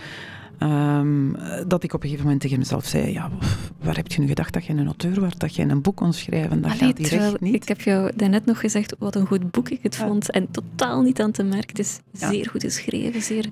Ehm, 0.57 1.31
dat 1.67 1.83
ik 1.83 1.93
op 1.93 1.99
een 2.01 2.07
gegeven 2.09 2.23
moment 2.23 2.41
tegen 2.41 2.57
mezelf 2.57 2.85
zei: 2.85 3.11
ja, 3.11 3.29
waar 3.81 3.95
heb 3.95 4.11
je 4.11 4.19
nu 4.21 4.27
gedacht 4.27 4.53
dat 4.53 4.65
je 4.65 4.73
een 4.73 4.85
auteur 4.85 5.19
wordt, 5.19 5.39
dat 5.39 5.55
je 5.55 5.63
een 5.63 5.81
boek 5.81 5.95
kon 5.95 6.13
schrijven? 6.13 6.61
Dat 6.61 6.71
Allee, 6.71 6.83
gaat 6.93 7.03
terwijl 7.03 7.35
niet. 7.39 7.53
Ik 7.55 7.67
heb 7.67 7.81
jou 7.81 8.11
daarnet 8.15 8.45
nog 8.45 8.59
gezegd 8.59 8.95
wat 8.99 9.15
een 9.15 9.25
goed 9.27 9.51
boek 9.51 9.69
ik 9.69 9.79
het 9.83 9.95
Ja. 9.95 10.07
vond. 10.07 10.31
En 10.31 10.47
totaal 10.51 11.01
niet 11.01 11.21
aan 11.21 11.31
te 11.31 11.43
merken. 11.43 11.67
Het 11.67 11.79
is 11.79 11.99
Ja. 12.11 12.29
zeer 12.29 12.49
goed 12.49 12.63
geschreven, 12.63 13.21
zeer 13.21 13.45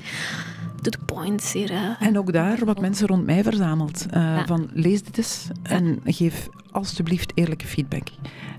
to 0.81 0.89
the 0.89 0.97
point. 1.05 1.55
En 1.99 2.17
ook 2.17 2.33
daar 2.33 2.65
wat 2.65 2.79
mensen 2.81 3.07
rond 3.07 3.25
mij 3.25 3.43
verzameld. 3.43 4.05
eh, 4.09 4.21
Ja. 4.21 4.45
Van 4.45 4.69
lees 4.73 5.03
dit 5.03 5.17
eens 5.17 5.47
en 5.63 5.99
geef 6.05 6.47
alstublieft 6.71 7.31
eerlijke 7.35 7.65
feedback. 7.67 8.07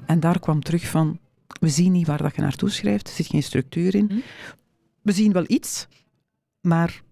En 0.07 0.21
daar 0.21 0.38
kwam 0.41 0.62
terug 0.62 0.87
van, 0.88 1.19
we 1.61 1.69
zien 1.69 1.93
niet 1.93 2.07
waar 2.07 2.23
dat 2.23 2.35
je 2.37 2.43
naartoe 2.43 2.71
schrijft, 2.71 3.09
er 3.09 3.14
zit 3.14 3.26
geen 3.26 3.43
structuur 3.43 3.95
in. 3.95 4.07
Hm. 4.11 4.17
We 5.02 5.12
zien 5.12 5.33
wel 5.33 5.45
iets, 5.47 5.87
maar 6.61 7.02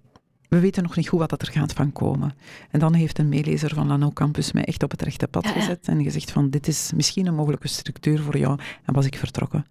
we 0.48 0.60
weten 0.60 0.82
nog 0.82 0.96
niet 0.96 1.08
goed 1.08 1.18
wat 1.18 1.30
dat 1.30 1.42
er 1.42 1.52
gaat 1.52 1.72
van 1.72 1.92
komen. 1.92 2.34
En 2.70 2.80
dan 2.80 2.94
heeft 2.94 3.18
een 3.18 3.28
meelezer 3.28 3.74
van 3.74 3.86
Lano 3.86 4.10
Campus 4.10 4.52
mij 4.52 4.64
echt 4.64 4.82
op 4.82 4.90
het 4.90 5.02
rechte 5.02 5.28
pad 5.28 5.44
Ja, 5.44 5.50
ja. 5.50 5.56
gezet 5.60 5.88
en 5.88 6.02
gezegd 6.02 6.30
van, 6.30 6.50
dit 6.50 6.66
is 6.68 6.92
misschien 6.94 7.26
een 7.26 7.34
mogelijke 7.34 7.68
structuur 7.68 8.20
voor 8.22 8.38
jou. 8.38 8.58
En 8.84 8.94
was 8.94 9.06
ik 9.06 9.16
vertrokken. 9.16 9.66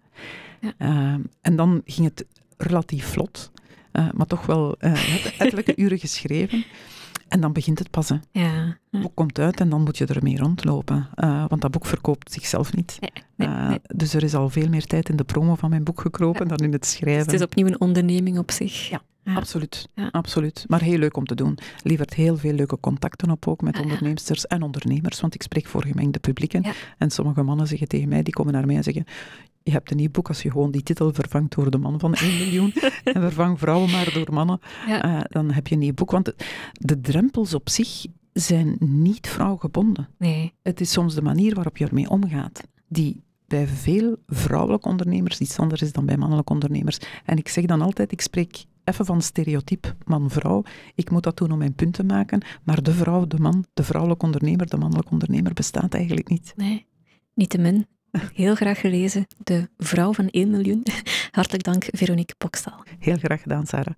Ja. 0.60 0.72
Eh, 0.78 1.14
en 1.40 1.56
dan 1.56 1.82
ging 1.84 2.06
het 2.08 2.24
relatief 2.56 3.06
vlot, 3.06 3.50
maar 3.92 4.26
toch 4.26 4.46
wel 4.46 4.74
eh, 4.78 4.92
ettelijke 5.40 5.72
uren 5.76 5.98
geschreven. 5.98 6.64
En 7.28 7.40
dan 7.40 7.52
begint 7.52 7.78
het 7.78 7.90
pas. 7.90 8.08
hè. 8.08 8.16
ja. 8.32 8.76
Het 8.90 9.00
boek 9.02 9.14
komt 9.14 9.38
uit 9.38 9.60
en 9.60 9.68
dan 9.68 9.82
moet 9.82 9.98
je 9.98 10.06
ermee 10.06 10.36
rondlopen. 10.38 11.08
Eh, 11.14 11.44
want 11.48 11.60
dat 11.60 11.70
boek 11.70 11.86
verkoopt 11.86 12.32
zichzelf 12.32 12.74
niet. 12.74 12.96
Nee, 13.00 13.10
nee, 13.36 13.48
Eh, 13.48 13.68
nee. 13.68 13.78
Dus 13.96 14.14
er 14.14 14.22
is 14.22 14.34
al 14.34 14.48
veel 14.50 14.68
meer 14.68 14.86
tijd 14.86 15.08
in 15.08 15.16
de 15.16 15.24
promo 15.24 15.54
van 15.54 15.70
mijn 15.70 15.84
boek 15.84 16.00
gekropen 16.00 16.48
dan 16.48 16.58
in 16.58 16.72
het 16.72 16.80
Dus 16.82 16.90
schrijven. 16.90 17.24
het 17.24 17.32
is 17.32 17.42
opnieuw 17.42 17.66
een 17.66 17.80
onderneming 17.80 18.38
op 18.38 18.50
zich. 18.50 18.88
Ja, 18.88 19.02
Ja. 19.30 19.36
Absoluut, 19.36 19.88
Ja. 19.94 20.08
absoluut. 20.12 20.64
Maar 20.68 20.82
heel 20.82 20.98
leuk 20.98 21.16
om 21.16 21.24
te 21.26 21.34
doen. 21.34 21.58
Levert 21.82 22.14
heel 22.14 22.36
veel 22.36 22.52
leuke 22.52 22.80
contacten 22.80 23.30
op, 23.30 23.48
ook 23.48 23.60
met 23.62 23.74
Ah, 23.74 23.80
ja. 23.80 23.86
onderneemsters 23.86 24.46
en 24.46 24.62
ondernemers. 24.62 25.20
Want 25.20 25.34
ik 25.34 25.42
spreek 25.42 25.66
voor 25.66 25.84
gemengde 25.84 26.18
publieken. 26.18 26.64
En 26.98 27.10
sommige 27.10 27.42
mannen 27.42 27.66
zeggen 27.66 27.88
tegen 27.88 28.08
mij, 28.08 28.22
die 28.22 28.32
komen 28.34 28.52
naar 28.52 28.66
mij 28.66 28.76
en 28.76 28.82
zeggen... 28.82 29.04
Je 29.62 29.70
hebt 29.70 29.90
een 29.90 29.96
nieuw 29.96 30.10
boek 30.10 30.28
als 30.28 30.42
je 30.42 30.50
gewoon 30.50 30.70
die 30.70 30.82
titel 30.82 31.12
vervangt 31.14 31.54
door 31.54 31.70
de 31.70 31.78
man 31.78 32.00
van 32.00 32.14
1 32.14 32.36
miljoen 32.38 32.72
en 33.04 33.20
vervang 33.20 33.58
vrouwen 33.58 33.90
maar 33.90 34.12
door 34.12 34.32
mannen. 34.32 34.60
Eh, 34.88 35.20
dan 35.28 35.50
heb 35.50 35.66
je 35.66 35.74
een 35.74 35.80
nieuw 35.80 35.94
boek. 35.94 36.10
Want 36.10 36.24
de, 36.24 36.34
de 36.72 37.00
drempels 37.00 37.54
op 37.54 37.68
zich 37.68 38.06
zijn 38.32 38.76
niet 38.78 39.28
vrouwgebonden. 39.28 40.08
Nee. 40.18 40.52
Het 40.62 40.80
is 40.80 40.92
soms 40.92 41.14
de 41.14 41.22
manier 41.22 41.54
waarop 41.54 41.76
je 41.76 41.86
ermee 41.86 42.10
omgaat, 42.10 42.62
die 42.88 43.22
bij 43.46 43.66
veel 43.66 44.16
vrouwelijke 44.26 44.88
ondernemers 44.88 45.38
iets 45.40 45.58
anders 45.58 45.82
is 45.82 45.92
dan 45.92 46.06
bij 46.06 46.16
mannelijke 46.16 46.52
ondernemers. 46.52 46.98
En 47.24 47.36
ik 47.36 47.48
zeg 47.48 47.64
dan 47.64 47.80
altijd, 47.82 48.12
ik 48.12 48.20
spreek 48.20 48.64
even 48.90 49.04
van 49.04 49.22
stereotype 49.22 49.94
man-vrouw. 50.04 50.62
Ik 50.94 51.10
moet 51.10 51.22
dat 51.22 51.36
doen 51.36 51.52
om 51.52 51.58
mijn 51.58 51.74
punt 51.74 51.94
te 51.94 52.04
maken, 52.04 52.42
maar 52.64 52.82
de 52.82 52.92
vrouw, 52.92 53.26
de 53.26 53.38
man, 53.38 53.64
de 53.74 53.82
vrouwelijke 53.82 54.24
ondernemer, 54.24 54.66
de 54.66 54.76
mannelijke 54.76 55.10
ondernemer 55.12 55.52
bestaat 55.52 55.94
eigenlijk 55.94 56.28
niet. 56.28 56.52
Nee, 56.56 56.86
niettemin. 57.34 57.86
Heel 58.34 58.54
graag 58.54 58.80
gelezen. 58.80 59.26
De 59.38 59.68
vrouw 59.78 60.12
van 60.12 60.28
1 60.28 60.50
miljoen. 60.50 60.82
Hartelijk 61.30 61.64
dank, 61.64 61.84
Veronique 61.90 62.34
Bokstal. 62.38 62.84
Heel 62.98 63.16
graag 63.16 63.42
gedaan, 63.42 63.66
Sarah. 63.66 63.94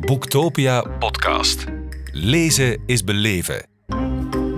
Boektopia 0.00 0.80
podcast. 0.98 1.64
Lezen 2.12 2.82
is 2.86 3.04
beleven. 3.04 3.66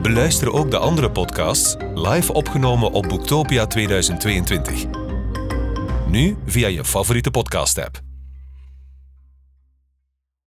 Beluister 0.02 0.52
ook 0.52 0.70
de 0.70 0.78
andere 0.78 1.10
podcasts 1.10 1.76
live 1.94 2.32
opgenomen 2.32 2.92
op 2.92 3.08
Boektopia 3.08 3.66
2022. 3.66 5.07
Nu 6.10 6.36
via 6.44 6.68
je 6.68 6.84
favoriete 6.84 7.30
podcast-app. 7.30 8.07